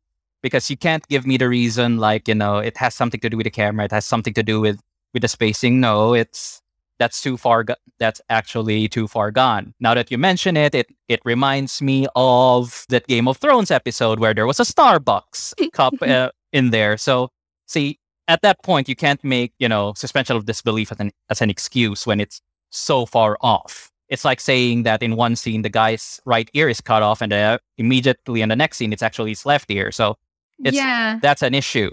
Because 0.42 0.70
you 0.70 0.76
can't 0.76 1.06
give 1.08 1.26
me 1.26 1.38
the 1.38 1.48
reason 1.48 1.98
like, 1.98 2.28
you 2.28 2.34
know, 2.34 2.58
it 2.58 2.76
has 2.78 2.94
something 2.94 3.20
to 3.20 3.30
do 3.30 3.38
with 3.38 3.44
the 3.44 3.50
camera, 3.50 3.86
it 3.86 3.92
has 3.92 4.06
something 4.06 4.34
to 4.34 4.42
do 4.42 4.60
with 4.60 4.80
with 5.14 5.22
the 5.22 5.28
spacing. 5.28 5.80
No, 5.80 6.14
it's 6.14 6.60
that's 7.04 7.20
too 7.26 7.36
far 7.36 7.64
go- 7.64 7.82
that's 7.98 8.20
actually 8.30 8.88
too 8.88 9.06
far 9.14 9.30
gone. 9.30 9.74
Now 9.86 9.92
that 9.94 10.10
you 10.10 10.18
mention 10.18 10.56
it 10.56 10.74
it 10.74 10.86
it 11.14 11.20
reminds 11.32 11.82
me 11.82 12.06
of 12.16 12.86
that 12.88 13.06
game 13.06 13.28
of 13.28 13.36
thrones 13.36 13.70
episode 13.70 14.18
where 14.20 14.34
there 14.34 14.46
was 14.46 14.60
a 14.60 14.64
starbucks 14.72 15.52
cup 15.72 15.94
uh, 16.02 16.30
in 16.52 16.70
there. 16.70 16.96
So 16.96 17.28
see 17.66 17.98
at 18.34 18.40
that 18.42 18.56
point 18.62 18.88
you 18.88 18.96
can't 18.96 19.22
make 19.22 19.52
you 19.58 19.68
know 19.68 19.92
suspension 19.96 20.36
of 20.36 20.44
disbelief 20.46 20.90
as 20.92 20.98
an, 21.00 21.10
as 21.32 21.42
an 21.42 21.50
excuse 21.50 22.06
when 22.08 22.20
it's 22.20 22.40
so 22.70 23.06
far 23.06 23.36
off. 23.40 23.90
It's 24.08 24.24
like 24.24 24.40
saying 24.40 24.84
that 24.84 25.02
in 25.02 25.16
one 25.16 25.36
scene 25.36 25.62
the 25.62 25.70
guy's 25.82 26.20
right 26.24 26.48
ear 26.54 26.68
is 26.68 26.80
cut 26.80 27.02
off 27.02 27.22
and 27.22 27.32
uh, 27.32 27.58
immediately 27.76 28.40
in 28.42 28.48
the 28.48 28.56
next 28.56 28.76
scene 28.78 28.92
it's 28.94 29.02
actually 29.08 29.30
his 29.36 29.44
left 29.46 29.70
ear. 29.70 29.92
So 29.92 30.16
It's- 30.64 30.74
yeah. 30.74 31.18
that's 31.26 31.42
an 31.42 31.54
issue 31.54 31.90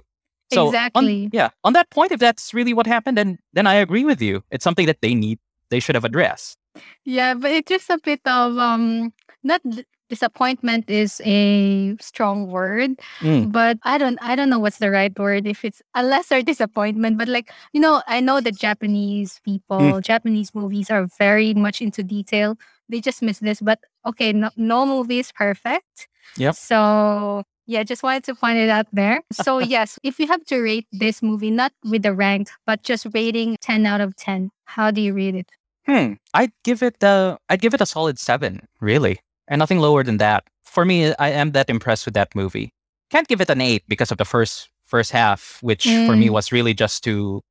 so 0.52 0.68
on- 0.68 0.74
Exactly. 0.74 1.30
yeah, 1.32 1.50
on 1.64 1.74
that 1.74 1.90
point, 1.90 2.12
if 2.12 2.20
that's 2.20 2.54
really 2.54 2.74
what 2.74 2.88
happened, 2.88 3.18
then 3.18 3.38
then 3.54 3.68
I 3.68 3.76
agree 3.76 4.04
with 4.06 4.22
you. 4.22 4.44
It's 4.52 4.64
something 4.64 4.86
that 4.88 5.02
they 5.02 5.14
need, 5.16 5.40
they 5.70 5.80
should 5.80 5.96
have 5.96 6.06
addressed. 6.06 6.58
Yeah, 7.06 7.34
but 7.36 7.52
it's 7.52 7.70
just 7.70 7.90
a 7.90 8.00
bit 8.04 8.22
of 8.26 8.58
um 8.58 9.14
not 9.44 9.62
disappointment 10.10 10.90
is 10.90 11.22
a 11.24 11.96
strong 12.04 12.48
word, 12.52 13.00
Mm. 13.22 13.52
but 13.52 13.78
I 13.84 13.98
don't 13.98 14.20
I 14.22 14.36
don't 14.36 14.50
know 14.52 14.60
what's 14.60 14.78
the 14.78 14.92
right 14.92 15.12
word 15.18 15.48
if 15.48 15.64
it's 15.64 15.82
a 15.96 16.04
lesser 16.04 16.42
disappointment, 16.44 17.18
but 17.18 17.28
like 17.28 17.52
you 17.74 17.80
know, 17.80 18.04
I 18.08 18.20
know 18.20 18.42
that 18.42 18.58
Japanese 18.60 19.40
people, 19.44 19.80
Mm. 19.80 20.04
Japanese 20.04 20.52
movies 20.54 20.92
are 20.92 21.08
very 21.18 21.54
much 21.56 21.82
into 21.82 22.04
detail. 22.04 22.58
They 22.92 23.00
just 23.00 23.22
miss 23.24 23.40
this, 23.40 23.62
but 23.64 23.80
okay, 24.06 24.34
no, 24.34 24.50
no 24.58 24.86
movie 24.86 25.20
is 25.20 25.32
perfect. 25.32 26.08
yeah 26.38 26.52
So 26.52 27.44
Yeah, 27.72 27.84
just 27.84 28.04
wanted 28.04 28.24
to 28.26 28.36
point 28.36 28.58
it 28.58 28.70
out 28.70 28.88
there. 28.92 29.24
So, 29.32 29.60
yes, 29.76 29.98
if 30.04 30.20
you 30.20 30.28
have 30.28 30.44
to 30.52 30.60
rate 30.60 30.88
this 30.92 31.22
movie, 31.24 31.52
not 31.52 31.72
with 31.86 32.04
the 32.04 32.12
rank, 32.14 32.50
but 32.68 32.84
just 32.84 33.08
rating 33.14 33.56
10 33.62 33.86
out 33.86 34.02
of 34.02 34.16
10, 34.18 34.52
how 34.66 34.92
do 34.92 35.00
you 35.00 35.14
rate 35.14 35.36
it? 35.36 35.50
Hmm. 35.88 36.14
I'd 36.34 36.52
give 36.64 36.84
it 36.84 37.02
uh 37.04 37.38
I'd 37.50 37.62
give 37.62 37.74
it 37.74 37.82
a 37.82 37.86
solid 37.86 38.20
seven, 38.20 38.68
really. 38.82 39.20
And 39.48 39.60
nothing 39.60 39.80
lower 39.80 40.04
than 40.04 40.18
that. 40.18 40.44
For 40.64 40.84
me, 40.86 41.14
I 41.18 41.30
am 41.32 41.52
that 41.54 41.70
impressed 41.70 42.06
with 42.06 42.14
that 42.14 42.36
movie. 42.36 42.72
Can't 43.10 43.28
give 43.28 43.42
it 43.42 43.50
an 43.50 43.62
eight 43.62 43.84
because 43.88 44.12
of 44.12 44.18
the 44.18 44.26
first 44.26 44.70
first 44.86 45.12
half, 45.12 45.58
which 45.62 45.86
for 46.06 46.16
me 46.16 46.28
Mm. 46.28 46.34
was 46.38 46.52
really 46.52 46.74
just 46.76 47.04
too 47.04 47.42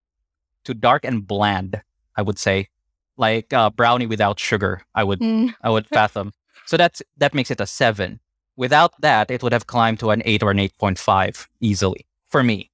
too 0.65 0.75
dark 0.75 1.05
and 1.05 1.27
bland, 1.27 1.83
I 2.17 2.23
would 2.23 2.39
say. 2.39 2.69
Like 3.17 3.53
uh, 3.53 3.71
brownie 3.71 4.07
without 4.07 4.39
sugar, 4.39 4.83
I 4.95 5.03
would 5.05 5.21
Mm. 5.21 5.55
I 5.65 5.69
would 5.71 5.87
fathom. 5.89 6.33
So 6.67 6.77
that's 6.77 7.03
that 7.17 7.35
makes 7.35 7.51
it 7.51 7.61
a 7.61 7.67
seven. 7.67 8.21
Without 8.61 8.93
that, 9.01 9.31
it 9.31 9.43
would 9.43 9.55
have 9.57 9.67
climbed 9.67 9.99
to 10.01 10.11
an 10.13 10.21
eight 10.29 10.43
or 10.45 10.51
an 10.53 10.61
eight 10.61 10.77
point 10.77 10.99
five 11.01 11.49
easily 11.61 12.05
for 12.29 12.43
me. 12.45 12.69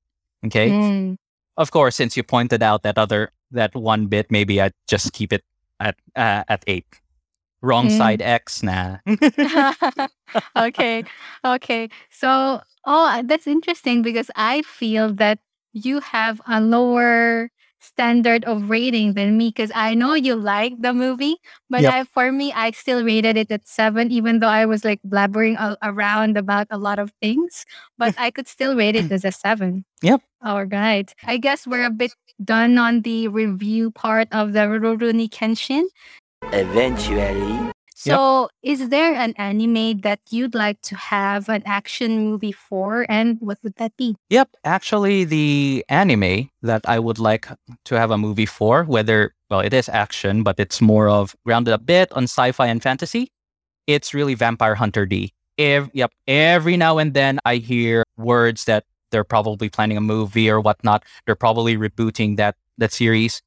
Okay. 0.45 0.71
Mm. 0.71 1.17
Of 1.57 1.71
course, 1.71 1.95
since 1.95 2.17
you 2.19 2.25
pointed 2.27 2.61
out 2.61 2.83
that 2.83 2.99
other 2.99 3.31
that 3.53 3.71
one 3.75 4.07
bit, 4.11 4.27
maybe 4.29 4.61
I'd 4.61 4.75
just 4.91 5.13
keep 5.15 5.33
it 5.33 5.45
at 5.79 5.95
uh, 6.19 6.43
at 6.49 6.65
eight. 6.67 6.87
Wrong 7.63 7.87
Mm. 7.87 7.97
side 7.99 8.21
X, 8.21 8.63
nah. 8.67 8.99
okay. 10.57 11.05
Okay. 11.45 11.89
So, 12.11 12.61
oh, 12.85 13.23
that's 13.25 13.47
interesting 13.47 14.03
because 14.03 14.31
I 14.35 14.63
feel 14.63 15.15
that 15.15 15.39
you 15.73 16.01
have 16.01 16.41
a 16.49 16.61
lower 16.61 17.51
standard 17.87 18.45
of 18.45 18.69
rating 18.69 19.15
than 19.15 19.37
me 19.39 19.49
because 19.49 19.71
I 19.75 19.95
know 19.95 20.15
you 20.15 20.35
like 20.35 20.75
the 20.81 20.93
movie, 20.93 21.37
but 21.71 21.83
Yep. 21.83 21.95
I, 21.95 22.05
for 22.05 22.33
me, 22.33 22.53
I 22.53 22.73
still 22.73 23.05
rated 23.05 23.37
it 23.37 23.51
at 23.51 23.67
seven, 23.67 24.11
even 24.11 24.41
though 24.41 24.49
I 24.53 24.67
was 24.67 24.85
like 24.85 25.01
blabbering 25.07 25.55
a- 25.59 25.79
around 25.83 26.37
about 26.37 26.67
a 26.71 26.79
lot 26.79 26.99
of 26.99 27.13
things, 27.23 27.65
but 27.99 28.15
I 28.19 28.31
could 28.31 28.49
still 28.49 28.77
rate 28.77 28.97
it 28.97 29.11
as 29.13 29.25
a 29.25 29.33
seven. 29.33 29.85
Yep. 30.03 30.21
All 30.43 30.65
right. 30.67 31.13
I 31.25 31.39
guess 31.39 31.67
we're 31.67 31.87
a 31.87 31.91
bit 31.91 32.15
done 32.45 32.77
on 32.79 33.01
the 33.03 33.29
review 33.29 33.91
part 33.91 34.29
of 34.33 34.53
the 34.53 34.61
Rurouni 34.69 35.29
Kenshin. 35.31 35.85
Eventually. 36.53 37.73
So, 38.15 38.49
is 38.63 38.89
there 38.89 39.15
an 39.15 39.35
anime 39.37 40.01
that 40.01 40.21
you'd 40.31 40.55
like 40.55 40.81
to 40.83 40.97
have 40.97 41.49
an 41.49 41.63
action 41.67 42.19
movie 42.31 42.53
for, 42.53 43.07
and 43.09 43.39
what 43.41 43.59
would 43.63 43.75
that 43.77 43.97
be? 43.97 44.17
Yep, 44.31 44.51
actually, 44.65 45.25
the 45.25 45.85
anime 45.89 46.51
that 46.63 46.83
I 46.89 46.99
would 46.99 47.19
like 47.19 47.49
to 47.85 47.99
have 47.99 48.11
a 48.11 48.19
movie 48.19 48.47
for, 48.47 48.85
whether 48.85 49.35
well, 49.51 49.61
it 49.61 49.73
is 49.73 49.89
action, 49.89 50.43
but 50.43 50.59
it's 50.59 50.81
more 50.81 51.09
of 51.09 51.37
grounded 51.45 51.75
a 51.75 51.79
bit 51.79 52.11
on 52.13 52.25
sci-fi 52.25 52.67
and 52.67 52.83
fantasy. 52.83 53.31
It's 53.87 54.13
really 54.13 54.35
Vampire 54.35 54.75
Hunter 54.75 55.07
D. 55.07 55.33
Ev- 55.59 55.91
yep, 55.93 56.13
every 56.27 56.77
now 56.77 56.99
and 56.99 57.15
then 57.15 57.39
I 57.45 57.57
hear 57.57 58.05
words 58.17 58.65
that 58.65 58.85
they're 59.11 59.25
probably 59.25 59.69
planning 59.69 59.97
a 59.97 60.01
movie 60.01 60.51
or 60.51 60.61
whatnot. 60.61 61.05
They're 61.25 61.37
probably 61.37 61.77
rebooting 61.77 62.37
that 62.37 62.57
that 62.79 62.93
series, 62.93 63.43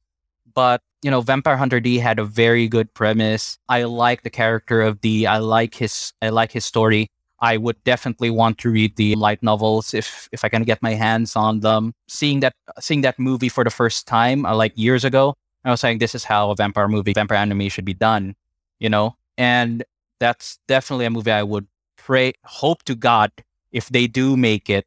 but 0.54 0.82
you 1.02 1.10
know, 1.10 1.20
Vampire 1.20 1.56
Hunter 1.56 1.80
D 1.80 1.98
had 1.98 2.18
a 2.18 2.24
very 2.24 2.68
good 2.68 2.92
premise. 2.94 3.58
I 3.68 3.84
like 3.84 4.22
the 4.22 4.30
character 4.30 4.82
of 4.82 5.00
D. 5.00 5.26
I 5.26 5.38
like 5.38 5.74
his 5.74 6.12
I 6.20 6.28
like 6.28 6.52
his 6.52 6.64
story. 6.64 7.10
I 7.40 7.56
would 7.56 7.82
definitely 7.84 8.28
want 8.28 8.58
to 8.58 8.70
read 8.70 8.96
the 8.96 9.14
light 9.16 9.42
novels 9.42 9.94
if 9.94 10.28
if 10.30 10.44
I 10.44 10.48
can 10.48 10.64
get 10.64 10.82
my 10.82 10.94
hands 10.94 11.36
on 11.36 11.60
them. 11.60 11.94
Seeing 12.08 12.40
that 12.40 12.54
seeing 12.80 13.00
that 13.00 13.18
movie 13.18 13.48
for 13.48 13.64
the 13.64 13.70
first 13.70 14.06
time, 14.06 14.44
uh, 14.44 14.54
like 14.54 14.72
years 14.76 15.04
ago, 15.04 15.34
I 15.64 15.70
was 15.70 15.80
saying 15.80 15.98
this 15.98 16.14
is 16.14 16.24
how 16.24 16.50
a 16.50 16.56
vampire 16.56 16.88
movie, 16.88 17.14
vampire 17.14 17.38
anime 17.38 17.68
should 17.68 17.86
be 17.86 17.94
done, 17.94 18.36
you 18.78 18.88
know. 18.88 19.16
And 19.38 19.84
that's 20.18 20.58
definitely 20.68 21.06
a 21.06 21.10
movie 21.10 21.30
I 21.30 21.42
would 21.42 21.66
pray, 21.96 22.34
hope 22.44 22.82
to 22.84 22.94
God 22.94 23.32
if 23.72 23.88
they 23.88 24.06
do 24.06 24.36
make 24.36 24.68
it, 24.68 24.86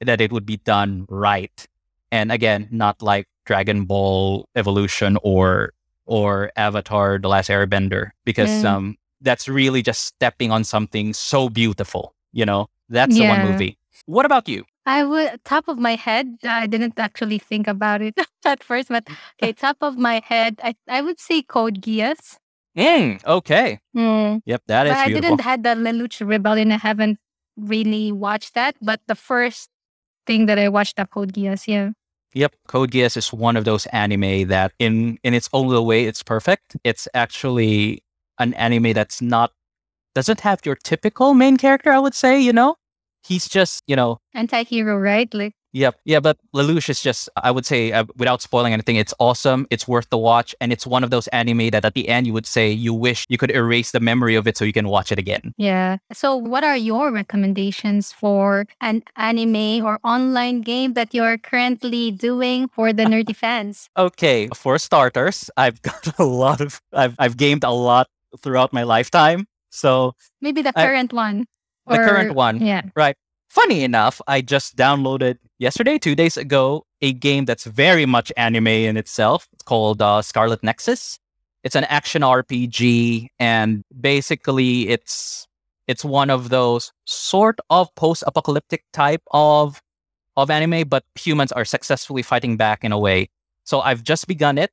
that 0.00 0.20
it 0.20 0.32
would 0.32 0.46
be 0.46 0.56
done 0.56 1.06
right. 1.08 1.66
And 2.10 2.32
again, 2.32 2.68
not 2.70 3.02
like 3.02 3.28
Dragon 3.50 3.82
Ball 3.84 4.46
Evolution 4.54 5.18
or 5.26 5.74
or 6.06 6.50
Avatar: 6.54 7.18
The 7.18 7.26
Last 7.26 7.50
Airbender, 7.50 8.10
because 8.24 8.62
Mm. 8.62 8.70
um, 8.70 8.84
that's 9.20 9.48
really 9.50 9.82
just 9.82 10.06
stepping 10.06 10.50
on 10.54 10.62
something 10.62 11.10
so 11.14 11.48
beautiful. 11.50 12.14
You 12.32 12.46
know, 12.46 12.70
that's 12.88 13.18
the 13.18 13.26
one 13.26 13.42
movie. 13.50 13.74
What 14.06 14.24
about 14.24 14.46
you? 14.48 14.62
I 14.86 15.02
would, 15.04 15.42
top 15.44 15.66
of 15.68 15.78
my 15.78 15.94
head, 15.94 16.38
I 16.42 16.66
didn't 16.66 16.98
actually 16.98 17.38
think 17.38 17.66
about 17.68 18.00
it 18.02 18.14
at 18.46 18.62
first, 18.62 18.88
but 18.88 19.04
okay, 19.42 19.52
top 19.52 19.76
of 19.82 19.98
my 19.98 20.22
head, 20.24 20.58
I, 20.62 20.74
I 20.88 21.02
would 21.02 21.18
say 21.20 21.42
Code 21.42 21.82
Geass. 21.82 22.38
Mm, 22.78 23.18
okay. 23.26 23.78
Mm. 23.96 24.42
Yep, 24.46 24.62
that 24.66 24.86
is 24.86 24.92
But 24.94 24.98
I 24.98 25.08
didn't 25.10 25.40
had 25.42 25.62
the 25.66 25.74
Lelouch 25.74 26.22
Rebellion. 26.26 26.70
I 26.72 26.78
haven't 26.78 27.18
really 27.58 28.10
watched 28.10 28.54
that, 28.54 28.74
but 28.80 29.00
the 29.06 29.14
first 29.18 29.68
thing 30.26 30.46
that 30.46 30.58
I 30.58 30.68
watched 30.70 30.96
that 30.96 31.10
Code 31.10 31.32
Geass, 31.34 31.66
yeah. 31.66 31.90
Yep, 32.34 32.54
Code 32.68 32.90
Geass 32.92 33.16
is 33.16 33.32
one 33.32 33.56
of 33.56 33.64
those 33.64 33.86
anime 33.86 34.48
that, 34.48 34.72
in 34.78 35.18
in 35.24 35.34
its 35.34 35.48
own 35.52 35.66
little 35.66 35.86
way, 35.86 36.04
it's 36.04 36.22
perfect. 36.22 36.76
It's 36.84 37.08
actually 37.14 38.04
an 38.38 38.54
anime 38.54 38.92
that's 38.92 39.20
not 39.20 39.52
doesn't 40.14 40.40
have 40.40 40.60
your 40.64 40.76
typical 40.76 41.34
main 41.34 41.56
character. 41.56 41.90
I 41.90 41.98
would 41.98 42.14
say, 42.14 42.40
you 42.40 42.52
know, 42.52 42.76
he's 43.24 43.48
just 43.48 43.82
you 43.86 43.96
know, 43.96 44.18
Anti-hero, 44.34 44.96
right? 44.96 45.32
Like, 45.34 45.54
yep, 45.72 45.96
yeah. 46.04 46.20
But 46.20 46.38
Lelouch 46.54 46.88
is 46.88 47.00
just, 47.00 47.28
I 47.36 47.50
would 47.50 47.66
say, 47.66 47.92
uh, 47.92 48.04
without 48.16 48.42
spoiling 48.42 48.72
anything, 48.72 48.96
it's 48.96 49.14
awesome. 49.18 49.66
It's 49.70 49.86
worth 49.86 50.08
the 50.10 50.18
watch, 50.18 50.54
and 50.60 50.72
it's 50.72 50.86
one 50.86 51.04
of 51.04 51.10
those 51.10 51.28
anime 51.28 51.70
that 51.70 51.84
at 51.84 51.94
the 51.94 52.08
end 52.08 52.26
you 52.26 52.32
would 52.32 52.46
say 52.46 52.70
you 52.70 52.92
wish 52.94 53.26
you 53.28 53.38
could 53.38 53.50
erase 53.50 53.90
the 53.92 54.00
memory 54.00 54.34
of 54.34 54.46
it 54.46 54.56
so 54.56 54.64
you 54.64 54.72
can 54.72 54.88
watch 54.88 55.10
it 55.12 55.18
again. 55.18 55.54
yeah. 55.56 55.98
So 56.12 56.34
what 56.36 56.64
are 56.64 56.76
your 56.76 57.10
recommendations 57.12 58.12
for 58.12 58.66
an 58.80 59.02
anime 59.16 59.84
or 59.84 59.98
online 60.04 60.60
game 60.62 60.94
that 60.94 61.14
you're 61.14 61.38
currently 61.38 62.10
doing 62.10 62.68
for 62.68 62.92
the 62.92 63.04
nerdy 63.04 63.34
fans? 63.34 63.88
Okay, 63.96 64.48
for 64.54 64.78
starters, 64.78 65.50
I've 65.56 65.80
got 65.88 66.18
a 66.18 66.24
lot 66.24 66.60
of, 66.60 66.80
I've 66.92 67.14
I've 67.18 67.36
gamed 67.36 67.64
a 67.64 67.70
lot 67.70 68.08
throughout 68.42 68.72
my 68.72 68.82
lifetime, 68.84 69.46
so. 69.70 70.14
Maybe 70.40 70.62
the 70.62 70.72
I- 70.76 70.84
current 70.86 71.12
one. 71.12 71.46
The 71.86 71.96
current 71.96 72.34
one. 72.34 72.60
Yeah. 72.62 72.82
Funny 73.50 73.82
enough, 73.82 74.20
I 74.28 74.42
just 74.42 74.76
downloaded 74.76 75.38
yesterday, 75.58 75.98
two 75.98 76.14
days 76.14 76.36
ago, 76.36 76.86
a 77.02 77.12
game 77.12 77.46
that's 77.46 77.64
very 77.64 78.06
much 78.06 78.32
anime 78.36 78.68
in 78.68 78.96
itself. 78.96 79.48
It's 79.52 79.64
called 79.64 80.00
uh, 80.00 80.22
Scarlet 80.22 80.62
Nexus. 80.62 81.18
It's 81.64 81.74
an 81.74 81.82
action 81.84 82.22
RPG, 82.22 83.26
and 83.40 83.82
basically, 84.00 84.88
it's 84.88 85.48
it's 85.88 86.04
one 86.04 86.30
of 86.30 86.50
those 86.50 86.92
sort 87.06 87.58
of 87.70 87.92
post-apocalyptic 87.96 88.84
type 88.92 89.22
of 89.32 89.82
of 90.36 90.48
anime, 90.48 90.88
but 90.88 91.02
humans 91.16 91.50
are 91.50 91.64
successfully 91.64 92.22
fighting 92.22 92.56
back 92.56 92.84
in 92.84 92.92
a 92.92 92.98
way. 93.00 93.30
So 93.64 93.80
I've 93.80 94.04
just 94.04 94.28
begun 94.28 94.58
it. 94.58 94.70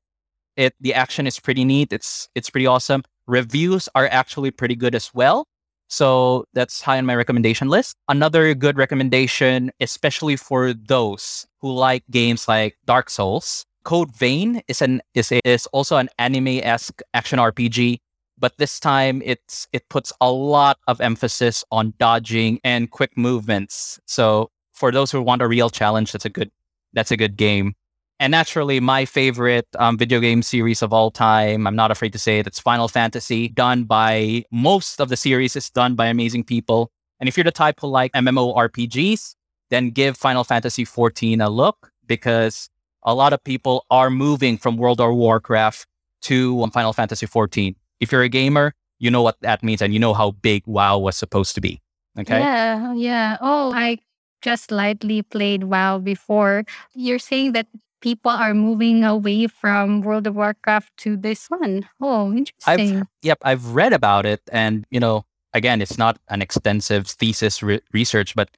It 0.56 0.76
the 0.80 0.94
action 0.94 1.26
is 1.26 1.40
pretty 1.40 1.66
neat. 1.66 1.92
It's 1.92 2.30
it's 2.36 2.52
pretty 2.52 2.68
awesome. 2.68 3.02
Reviews 3.26 3.90
are 3.96 4.08
actually 4.12 4.52
pretty 4.52 4.76
good 4.76 4.94
as 4.94 5.16
well. 5.16 5.48
So 5.88 6.46
that's 6.54 6.82
high 6.82 6.98
on 6.98 7.06
my 7.06 7.16
recommendation 7.16 7.70
list. 7.70 7.96
Another 8.10 8.54
good 8.54 8.78
recommendation, 8.78 9.72
especially 9.80 10.36
for 10.36 10.74
those 10.74 11.48
who 11.62 11.72
like 11.72 12.04
games 12.12 12.48
like 12.48 12.78
Dark 12.86 13.10
Souls. 13.10 13.66
Code 13.84 14.14
Vein 14.16 14.62
is 14.68 14.82
an 14.82 15.02
is 15.14 15.32
a, 15.32 15.40
is 15.46 15.66
also 15.68 15.96
an 15.96 16.10
anime-esque 16.20 17.02
action 17.14 17.40
RPG, 17.40 18.00
but 18.38 18.58
this 18.58 18.82
time 18.82 19.22
it's 19.24 19.68
it 19.72 19.88
puts 19.90 20.12
a 20.20 20.30
lot 20.30 20.78
of 20.88 21.00
emphasis 21.00 21.64
on 21.72 21.94
dodging 21.98 22.60
and 22.66 22.92
quick 22.92 23.18
movements. 23.18 23.98
So 24.06 24.50
for 24.74 24.92
those 24.92 25.10
who 25.10 25.22
want 25.22 25.42
a 25.42 25.48
real 25.48 25.70
challenge, 25.70 26.12
that's 26.12 26.26
a 26.26 26.30
good 26.30 26.52
that's 26.92 27.12
a 27.12 27.18
good 27.18 27.38
game. 27.38 27.76
And 28.20 28.32
naturally, 28.32 28.80
my 28.80 29.06
favorite 29.06 29.68
um, 29.78 29.98
video 29.98 30.20
game 30.20 30.42
series 30.42 30.82
of 30.82 30.92
all 30.92 31.12
time, 31.12 31.68
I'm 31.68 31.76
not 31.76 31.92
afraid 31.92 32.14
to 32.14 32.20
say 32.20 32.40
it, 32.40 32.48
it's 32.48 32.60
Final 32.60 32.88
Fantasy, 32.88 33.48
done 33.48 33.84
by 33.84 34.44
most 34.52 35.00
of 35.00 35.10
the 35.10 35.18
series 35.18 35.56
is 35.56 35.70
done 35.70 35.94
by 35.96 36.08
amazing 36.08 36.44
people. 36.44 36.92
And 37.20 37.30
if 37.30 37.38
you're 37.38 37.44
the 37.44 37.52
type 37.52 37.80
who 37.80 37.88
like 37.88 38.12
MMORPGs, 38.14 39.36
then 39.70 39.92
give 39.92 40.18
Final 40.18 40.44
Fantasy 40.44 40.84
14 40.84 41.42
a 41.42 41.50
look 41.50 41.92
because 42.08 42.70
a 43.04 43.14
lot 43.14 43.34
of 43.34 43.44
people 43.44 43.86
are 43.92 44.10
moving 44.10 44.58
from 44.58 44.78
World 44.78 45.00
of 45.00 45.14
Warcraft 45.14 45.86
to 46.24 46.64
um, 46.64 46.72
Final 46.72 46.94
Fantasy 46.94 47.28
14. 47.28 47.76
If 48.00 48.12
you're 48.12 48.24
a 48.24 48.30
gamer, 48.30 48.74
you 48.98 49.12
know 49.12 49.22
what 49.22 49.40
that 49.42 49.64
means 49.64 49.82
and 49.82 49.94
you 49.94 50.00
know 50.00 50.16
how 50.16 50.32
big 50.32 50.64
WoW 50.66 50.98
was 50.98 51.16
supposed 51.16 51.54
to 51.56 51.62
be. 51.62 51.82
Okay. 52.18 52.40
Yeah, 52.40 52.94
yeah. 52.94 53.38
Oh, 53.42 53.72
I 53.74 54.00
just 54.42 54.72
lightly 54.72 55.22
played 55.22 55.66
WoW 55.66 56.00
before. 56.00 56.64
You're 56.96 57.20
saying 57.20 57.52
that 57.52 57.68
people 58.02 58.32
are 58.32 58.54
moving 58.54 59.04
away 59.04 59.48
from 59.48 60.02
World 60.02 60.28
of 60.28 60.36
Warcraft 60.36 60.96
to 60.98 61.18
this 61.18 61.48
one. 61.48 61.88
Oh, 62.02 62.32
interesting. 62.32 63.08
Yep, 63.22 63.40
I've 63.44 63.74
read 63.74 63.94
about 63.94 64.26
it, 64.26 64.42
and 64.52 64.86
you 64.90 65.00
know, 65.00 65.26
again, 65.54 65.82
it's 65.82 65.98
not 65.98 66.20
an 66.30 66.42
extensive 66.42 67.08
thesis 67.08 67.64
re- 67.64 67.82
research, 67.94 68.36
but 68.36 68.50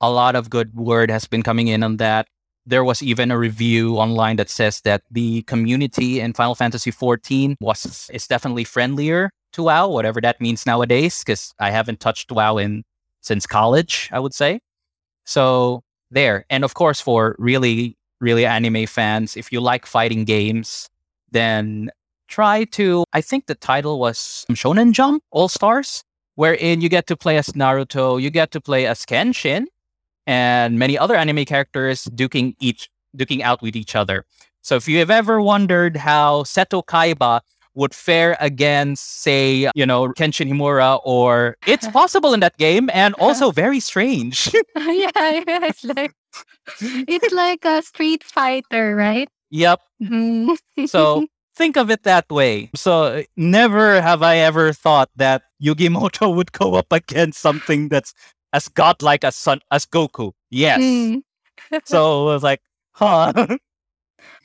a 0.00 0.10
lot 0.10 0.36
of 0.36 0.50
good 0.50 0.74
word 0.74 1.10
has 1.10 1.26
been 1.26 1.42
coming 1.42 1.68
in 1.68 1.82
on 1.82 1.96
that. 1.98 2.28
There 2.66 2.84
was 2.84 3.02
even 3.02 3.30
a 3.30 3.38
review 3.38 3.96
online 3.96 4.36
that 4.36 4.48
says 4.48 4.80
that 4.82 5.02
the 5.10 5.42
community 5.42 6.20
in 6.20 6.32
Final 6.32 6.54
Fantasy 6.54 6.90
XIV 6.90 7.56
was 7.60 8.10
is 8.12 8.26
definitely 8.26 8.64
friendlier 8.64 9.30
to 9.52 9.64
WoW, 9.64 9.88
whatever 9.88 10.20
that 10.22 10.40
means 10.40 10.64
nowadays. 10.64 11.20
Because 11.20 11.52
I 11.58 11.70
haven't 11.70 12.00
touched 12.00 12.32
WoW 12.32 12.56
in 12.56 12.84
since 13.20 13.46
college, 13.46 14.08
I 14.12 14.18
would 14.20 14.32
say. 14.32 14.60
So 15.24 15.82
there. 16.10 16.46
And 16.48 16.64
of 16.64 16.74
course, 16.74 17.00
for 17.00 17.36
really, 17.38 17.96
really 18.24 18.46
anime 18.46 18.86
fans, 18.86 19.36
if 19.36 19.52
you 19.52 19.60
like 19.60 19.86
fighting 19.86 20.24
games, 20.24 20.88
then 21.30 21.90
try 22.28 22.64
to, 22.64 23.04
I 23.12 23.20
think 23.20 23.46
the 23.46 23.54
title 23.54 24.00
was 24.00 24.44
Shonen 24.50 24.92
Jump 24.92 25.22
All 25.30 25.48
Stars, 25.48 26.02
wherein 26.34 26.80
you 26.80 26.88
get 26.88 27.06
to 27.08 27.16
play 27.16 27.36
as 27.36 27.48
Naruto, 27.48 28.20
you 28.20 28.30
get 28.30 28.50
to 28.52 28.60
play 28.60 28.86
as 28.86 29.04
Kenshin, 29.04 29.66
and 30.26 30.78
many 30.78 30.98
other 30.98 31.14
anime 31.14 31.44
characters 31.44 32.06
duking 32.06 32.56
each 32.58 32.88
duking 33.16 33.42
out 33.42 33.62
with 33.62 33.76
each 33.76 33.94
other. 33.94 34.24
So 34.62 34.76
if 34.76 34.88
you 34.88 34.98
have 34.98 35.10
ever 35.10 35.40
wondered 35.40 35.96
how 35.96 36.42
Seto 36.42 36.82
Kaiba 36.82 37.40
would 37.74 37.94
fare 37.94 38.36
against, 38.40 39.22
say, 39.22 39.70
you 39.74 39.84
know, 39.84 40.08
Kenshin 40.08 40.48
Himura, 40.50 41.00
or 41.04 41.56
it's 41.66 41.86
possible 42.00 42.32
in 42.32 42.40
that 42.40 42.56
game 42.56 42.88
and 42.92 43.14
also 43.18 43.50
very 43.50 43.80
strange. 43.80 44.52
yeah, 44.76 45.10
yeah, 45.14 45.66
it's 45.66 45.84
like 45.84 46.14
it's 46.80 47.32
like 47.32 47.64
a 47.64 47.82
street 47.82 48.24
fighter, 48.24 48.96
right? 48.96 49.28
yep. 49.50 49.80
Mhm. 50.02 50.56
So 50.88 51.26
think 51.56 51.76
of 51.76 51.90
it 51.90 52.02
that 52.02 52.30
way. 52.30 52.70
So 52.74 53.22
never 53.36 54.00
have 54.00 54.22
I 54.22 54.38
ever 54.38 54.72
thought 54.72 55.10
that 55.16 55.42
Yugimoto 55.62 56.34
would 56.34 56.52
go 56.52 56.74
up 56.74 56.92
against 56.92 57.40
something 57.40 57.88
that's 57.88 58.12
as 58.52 58.68
godlike 58.68 59.24
as 59.24 59.36
Son 59.36 59.60
as 59.70 59.86
Goku. 59.86 60.32
Yes. 60.50 60.80
Mm. 60.80 61.22
So 61.84 62.28
I 62.28 62.34
was 62.34 62.42
like, 62.42 62.60
huh. 62.92 63.32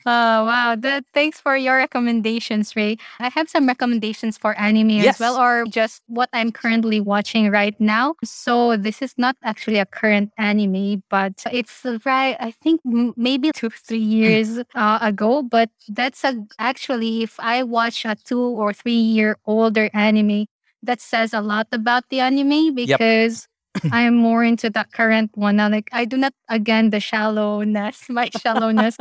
Oh 0.06 0.44
wow! 0.46 0.76
That 0.76 1.04
thanks 1.12 1.40
for 1.40 1.56
your 1.56 1.76
recommendations, 1.76 2.74
Ray. 2.74 2.96
I 3.18 3.28
have 3.28 3.50
some 3.50 3.66
recommendations 3.66 4.38
for 4.38 4.58
anime 4.58 4.92
as 5.00 5.20
well, 5.20 5.36
or 5.36 5.66
just 5.66 6.02
what 6.06 6.30
I'm 6.32 6.52
currently 6.52 7.00
watching 7.00 7.50
right 7.50 7.78
now. 7.78 8.14
So 8.24 8.76
this 8.78 9.02
is 9.02 9.14
not 9.18 9.36
actually 9.44 9.76
a 9.78 9.84
current 9.84 10.32
anime, 10.38 11.02
but 11.10 11.44
it's 11.52 11.84
right. 12.06 12.36
I 12.40 12.50
think 12.50 12.80
m- 12.86 13.12
maybe 13.16 13.52
two 13.52 13.68
three 13.68 13.98
years 13.98 14.58
uh, 14.74 14.98
ago. 15.02 15.42
But 15.42 15.68
that's 15.88 16.24
a, 16.24 16.46
actually 16.58 17.22
if 17.22 17.38
I 17.38 17.62
watch 17.62 18.06
a 18.06 18.16
two 18.16 18.40
or 18.40 18.72
three 18.72 18.92
year 18.92 19.36
older 19.44 19.90
anime, 19.92 20.46
that 20.82 21.02
says 21.02 21.34
a 21.34 21.42
lot 21.42 21.68
about 21.72 22.08
the 22.08 22.20
anime 22.20 22.74
because. 22.74 23.46
I'm 23.92 24.16
more 24.16 24.42
into 24.42 24.68
the 24.68 24.84
current 24.92 25.30
one 25.36 25.56
now. 25.56 25.68
Like 25.68 25.90
I 25.92 26.04
do 26.04 26.16
not 26.16 26.34
again 26.48 26.90
the 26.90 26.98
shallowness, 26.98 28.08
my 28.08 28.28
shallowness 28.42 28.96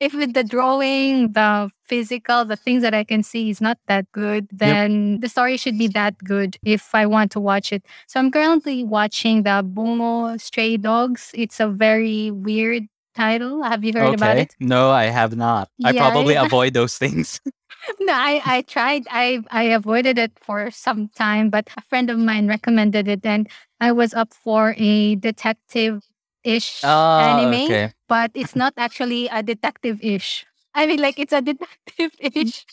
if 0.00 0.14
with 0.14 0.32
the 0.34 0.42
drawing, 0.44 1.32
the 1.32 1.70
physical, 1.84 2.44
the 2.44 2.56
things 2.56 2.82
that 2.82 2.94
I 2.94 3.04
can 3.04 3.22
see 3.22 3.50
is 3.50 3.60
not 3.60 3.78
that 3.86 4.10
good, 4.12 4.48
then 4.50 5.20
the 5.20 5.28
story 5.28 5.56
should 5.56 5.78
be 5.78 5.88
that 5.88 6.16
good 6.24 6.56
if 6.64 6.94
I 6.94 7.06
want 7.06 7.30
to 7.32 7.40
watch 7.40 7.72
it. 7.72 7.84
So 8.06 8.18
I'm 8.20 8.30
currently 8.30 8.82
watching 8.84 9.42
the 9.42 9.62
Bungo 9.64 10.36
Stray 10.38 10.76
Dogs. 10.78 11.30
It's 11.34 11.60
a 11.60 11.68
very 11.68 12.30
weird 12.30 12.84
title. 13.14 13.62
Have 13.62 13.84
you 13.84 13.92
heard 13.92 14.14
about 14.14 14.38
it? 14.38 14.56
No, 14.60 14.90
I 14.90 15.04
have 15.06 15.36
not. 15.36 15.68
I 15.84 15.92
probably 15.92 16.34
yeah. 16.34 16.44
avoid 16.46 16.74
those 16.74 16.96
things. 16.98 17.40
No, 17.98 18.12
I, 18.12 18.42
I 18.44 18.62
tried. 18.62 19.06
I 19.10 19.40
I 19.50 19.62
avoided 19.72 20.18
it 20.18 20.32
for 20.38 20.70
some 20.70 21.08
time, 21.16 21.48
but 21.48 21.70
a 21.78 21.80
friend 21.80 22.10
of 22.10 22.18
mine 22.18 22.46
recommended 22.46 23.08
it, 23.08 23.24
and 23.24 23.48
I 23.80 23.90
was 23.92 24.12
up 24.12 24.34
for 24.34 24.74
a 24.76 25.14
detective 25.16 26.04
ish 26.44 26.82
Ah, 26.84 27.38
anime. 27.38 27.64
okay. 27.64 27.92
But 28.10 28.34
it's 28.34 28.56
not 28.58 28.74
actually 28.76 29.30
a 29.30 29.42
detective 29.42 30.02
ish. 30.02 30.49
I 30.74 30.86
mean, 30.86 31.00
like 31.00 31.18
it's 31.18 31.32
a 31.32 31.42
detective 31.42 32.12
ish, 32.20 32.64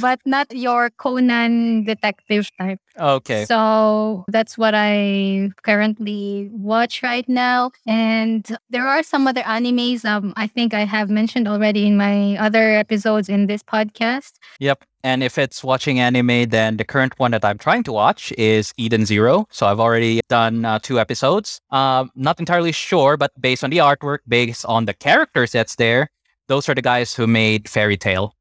but 0.00 0.20
not 0.24 0.54
your 0.54 0.90
Conan 0.90 1.84
detective 1.84 2.50
type. 2.58 2.80
Okay. 2.98 3.44
So 3.44 4.24
that's 4.28 4.58
what 4.58 4.74
I 4.74 5.50
currently 5.62 6.48
watch 6.52 7.02
right 7.02 7.28
now. 7.28 7.70
And 7.86 8.46
there 8.70 8.86
are 8.86 9.02
some 9.02 9.26
other 9.26 9.42
animes. 9.42 10.04
Um, 10.04 10.32
I 10.36 10.46
think 10.46 10.74
I 10.74 10.84
have 10.84 11.08
mentioned 11.08 11.48
already 11.48 11.86
in 11.86 11.96
my 11.96 12.36
other 12.38 12.74
episodes 12.74 13.28
in 13.28 13.46
this 13.46 13.62
podcast. 13.62 14.32
Yep. 14.60 14.84
And 15.06 15.22
if 15.22 15.38
it's 15.38 15.62
watching 15.62 16.00
anime, 16.00 16.48
then 16.48 16.78
the 16.78 16.84
current 16.84 17.16
one 17.18 17.30
that 17.30 17.44
I'm 17.44 17.58
trying 17.58 17.84
to 17.84 17.92
watch 17.92 18.32
is 18.36 18.72
Eden 18.76 19.06
Zero. 19.06 19.46
So 19.50 19.66
I've 19.66 19.78
already 19.78 20.20
done 20.28 20.64
uh, 20.64 20.80
two 20.80 20.98
episodes. 20.98 21.60
Um, 21.70 22.10
not 22.16 22.40
entirely 22.40 22.72
sure, 22.72 23.16
but 23.16 23.30
based 23.40 23.62
on 23.62 23.70
the 23.70 23.78
artwork, 23.78 24.18
based 24.26 24.66
on 24.66 24.86
the 24.86 24.94
characters 24.94 25.52
that's 25.52 25.76
there, 25.76 26.10
those 26.48 26.68
are 26.68 26.74
the 26.74 26.82
guys 26.82 27.14
who 27.14 27.26
made 27.26 27.68
Fairy 27.68 27.96
Tail 27.96 28.32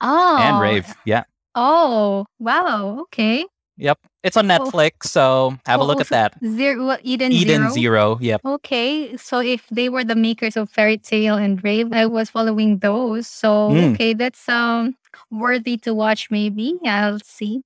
Oh, 0.00 0.36
and 0.40 0.60
Rave. 0.60 0.92
Yeah. 1.04 1.24
Oh, 1.54 2.26
wow. 2.38 2.98
Okay. 3.02 3.44
Yep. 3.76 3.98
It's 4.22 4.36
on 4.36 4.50
Oh. 4.50 4.58
Netflix, 4.58 5.04
so 5.06 5.56
have 5.66 5.80
a 5.80 5.82
Oh, 5.82 5.86
look 5.86 5.98
oh, 5.98 6.00
at 6.02 6.08
that. 6.08 6.34
Zero, 6.44 6.86
what, 6.86 7.00
Eden, 7.02 7.32
Eden 7.32 7.70
Zero. 7.70 7.72
Zero. 7.72 8.18
Yep. 8.20 8.40
Okay, 8.44 9.16
so 9.16 9.40
if 9.40 9.66
they 9.70 9.88
were 9.88 10.04
the 10.04 10.14
makers 10.14 10.56
of 10.56 10.70
Fairy 10.70 10.98
Tail 10.98 11.36
and 11.36 11.62
Rave, 11.64 11.92
I 11.92 12.06
was 12.06 12.30
following 12.30 12.78
those. 12.78 13.26
So 13.26 13.70
Mm. 13.70 13.94
okay, 13.94 14.12
that's 14.14 14.48
um 14.48 14.96
worthy 15.30 15.76
to 15.78 15.94
watch. 15.94 16.30
Maybe 16.30 16.78
I'll 16.86 17.18
see. 17.20 17.62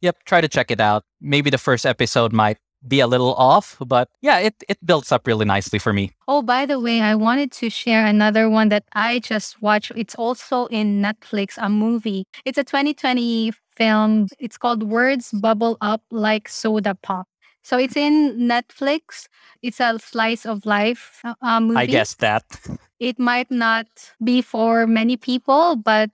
Yep. 0.00 0.24
Try 0.24 0.40
to 0.40 0.48
check 0.48 0.70
it 0.70 0.80
out. 0.80 1.04
Maybe 1.20 1.50
the 1.50 1.58
first 1.58 1.84
episode 1.84 2.32
might 2.32 2.58
be 2.86 3.00
a 3.00 3.06
little 3.06 3.34
off, 3.34 3.76
but 3.86 4.08
yeah, 4.20 4.38
it, 4.38 4.54
it 4.68 4.78
builds 4.84 5.12
up 5.12 5.26
really 5.26 5.44
nicely 5.44 5.78
for 5.78 5.92
me. 5.92 6.12
Oh, 6.26 6.42
by 6.42 6.66
the 6.66 6.80
way, 6.80 7.00
I 7.00 7.14
wanted 7.14 7.52
to 7.52 7.70
share 7.70 8.06
another 8.06 8.48
one 8.48 8.68
that 8.70 8.84
I 8.94 9.18
just 9.18 9.60
watched. 9.60 9.92
It's 9.96 10.14
also 10.14 10.66
in 10.66 11.02
Netflix, 11.02 11.54
a 11.58 11.68
movie. 11.68 12.24
It's 12.44 12.58
a 12.58 12.64
2020 12.64 13.52
film. 13.76 14.28
It's 14.38 14.56
called 14.56 14.82
Words 14.82 15.30
Bubble 15.32 15.76
Up 15.80 16.02
Like 16.10 16.48
Soda 16.48 16.94
Pop. 17.02 17.26
So 17.62 17.78
it's 17.78 17.96
in 17.96 18.38
Netflix. 18.38 19.28
It's 19.62 19.80
a 19.80 19.98
slice 19.98 20.46
of 20.46 20.64
life 20.64 21.20
uh, 21.24 21.34
uh, 21.42 21.60
movie. 21.60 21.78
I 21.78 21.86
guess 21.86 22.14
that. 22.14 22.44
it 23.00 23.18
might 23.18 23.50
not 23.50 23.86
be 24.24 24.40
for 24.42 24.86
many 24.86 25.16
people, 25.16 25.76
but 25.76 26.10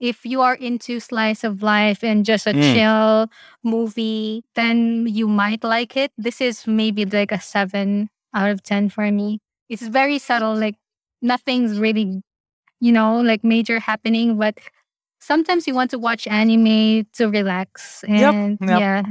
if 0.00 0.24
you 0.24 0.40
are 0.42 0.54
into 0.54 1.00
slice 1.00 1.42
of 1.44 1.62
life 1.62 2.02
and 2.04 2.24
just 2.24 2.46
a 2.46 2.52
Mm. 2.52 2.74
chill 2.74 3.30
movie, 3.64 4.44
then 4.54 5.06
you 5.08 5.28
might 5.28 5.64
like 5.64 5.96
it. 5.96 6.12
This 6.18 6.40
is 6.40 6.66
maybe 6.66 7.04
like 7.04 7.32
a 7.32 7.40
seven 7.40 8.08
out 8.34 8.50
of 8.50 8.62
10 8.62 8.88
for 8.90 9.10
me. 9.10 9.40
It's 9.68 9.82
very 9.86 10.18
subtle, 10.18 10.54
like 10.56 10.76
nothing's 11.22 11.78
really, 11.78 12.22
you 12.80 12.92
know, 12.92 13.20
like 13.20 13.42
major 13.44 13.80
happening, 13.80 14.38
but 14.38 14.58
sometimes 15.20 15.66
you 15.66 15.74
want 15.74 15.90
to 15.90 15.98
watch 15.98 16.26
anime 16.26 17.04
to 17.14 17.28
relax. 17.28 18.04
And 18.04 18.58
yep. 18.60 18.80
yeah. 18.80 19.02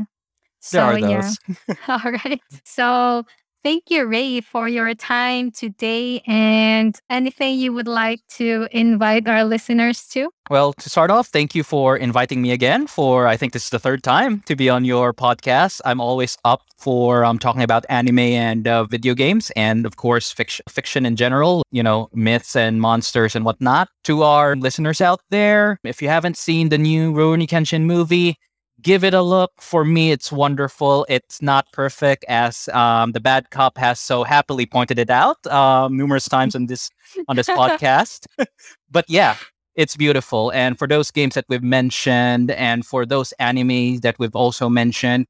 There 0.72 0.82
are 0.84 1.00
yeah. 1.00 1.22
those. 1.22 1.38
All 1.88 2.12
right. 2.12 2.42
So 2.66 3.26
thank 3.68 3.90
you, 3.90 4.06
Ray, 4.06 4.40
for 4.40 4.70
your 4.70 4.96
time 4.96 5.52
today. 5.52 6.22
And 6.26 6.98
anything 7.10 7.60
you 7.60 7.74
would 7.74 7.88
like 7.88 8.22
to 8.38 8.70
invite 8.72 9.28
our 9.28 9.44
listeners 9.44 10.08
to? 10.14 10.30
Well, 10.50 10.72
to 10.72 10.90
start 10.90 11.12
off, 11.12 11.28
thank 11.28 11.54
you 11.54 11.64
for 11.64 11.98
inviting 11.98 12.42
me 12.42 12.54
again. 12.54 12.88
For 12.88 13.28
I 13.28 13.36
think 13.36 13.52
this 13.52 13.66
is 13.66 13.70
the 13.70 13.80
third 13.80 14.04
time 14.04 14.42
to 14.46 14.56
be 14.56 14.70
on 14.70 14.86
your 14.86 15.14
podcast. 15.14 15.82
I'm 15.84 16.00
always 16.00 16.38
up 16.46 16.62
for 16.78 17.26
um, 17.26 17.40
talking 17.40 17.62
about 17.62 17.86
anime 17.90 18.20
and 18.20 18.66
uh, 18.66 18.86
video 18.86 19.14
games, 19.14 19.52
and 19.58 19.86
of 19.86 19.98
course, 19.98 20.32
fiction, 20.32 20.64
fiction 20.70 21.06
in 21.06 21.18
general. 21.18 21.64
You 21.70 21.84
know, 21.84 22.08
myths 22.14 22.56
and 22.56 22.80
monsters 22.80 23.36
and 23.36 23.44
whatnot. 23.44 23.90
To 24.06 24.24
our 24.24 24.56
listeners 24.56 25.02
out 25.02 25.20
there, 25.30 25.78
if 25.84 26.02
you 26.02 26.08
haven't 26.08 26.38
seen 26.38 26.70
the 26.70 26.78
new 26.78 27.12
Rurouni 27.12 27.46
Kenshin 27.46 27.82
movie, 27.82 28.38
give 28.82 29.04
it 29.04 29.14
a 29.14 29.22
look. 29.22 29.52
For 29.60 29.84
me, 29.86 30.12
it's 30.12 30.32
wonderful. 30.32 31.06
It's 31.10 31.42
not 31.42 31.72
perfect, 31.72 32.26
as 32.28 32.70
um, 32.70 33.12
the 33.12 33.20
bad 33.20 33.50
cop 33.50 33.78
has 33.78 34.00
so 34.00 34.24
happily 34.24 34.66
pointed 34.66 35.00
it 35.00 35.10
out 35.10 35.46
um, 35.48 35.98
numerous 35.98 36.28
times 36.28 36.56
on 36.56 36.68
this 36.68 36.90
on 37.28 37.36
this 37.36 37.48
podcast. 37.62 38.26
but 38.92 39.06
yeah, 39.08 39.36
it's 39.76 39.96
beautiful. 39.96 40.52
And 40.52 40.78
for 40.78 40.88
those 40.88 41.12
games 41.12 41.36
that 41.36 41.46
we've 41.50 41.64
mentioned, 41.64 42.52
and 42.52 42.86
for 42.86 43.06
those 43.06 43.32
anime 43.34 43.98
that 44.00 44.18
we've 44.20 44.36
also 44.36 44.70
mentioned, 44.70 45.28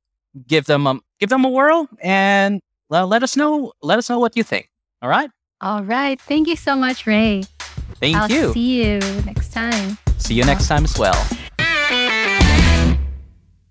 give 0.47 0.65
them 0.65 0.87
a 0.87 0.99
give 1.19 1.29
them 1.29 1.45
a 1.45 1.49
whirl, 1.49 1.87
and 2.01 2.61
uh, 2.91 3.05
let 3.05 3.23
us 3.23 3.35
know 3.35 3.73
let 3.81 3.97
us 3.97 4.09
know 4.09 4.19
what 4.19 4.35
you 4.35 4.43
think. 4.43 4.69
All 5.01 5.09
right. 5.09 5.29
All 5.61 5.83
right. 5.83 6.19
Thank 6.21 6.47
you 6.47 6.55
so 6.55 6.75
much, 6.75 7.07
Ray. 7.07 7.43
Thank 7.99 8.15
I'll 8.15 8.29
you. 8.29 8.53
see 8.53 8.83
you 8.83 8.99
next 9.25 9.51
time. 9.51 9.97
See 10.17 10.35
you 10.35 10.43
next 10.43 10.67
time 10.67 10.83
as 10.83 10.97
well. 10.99 11.27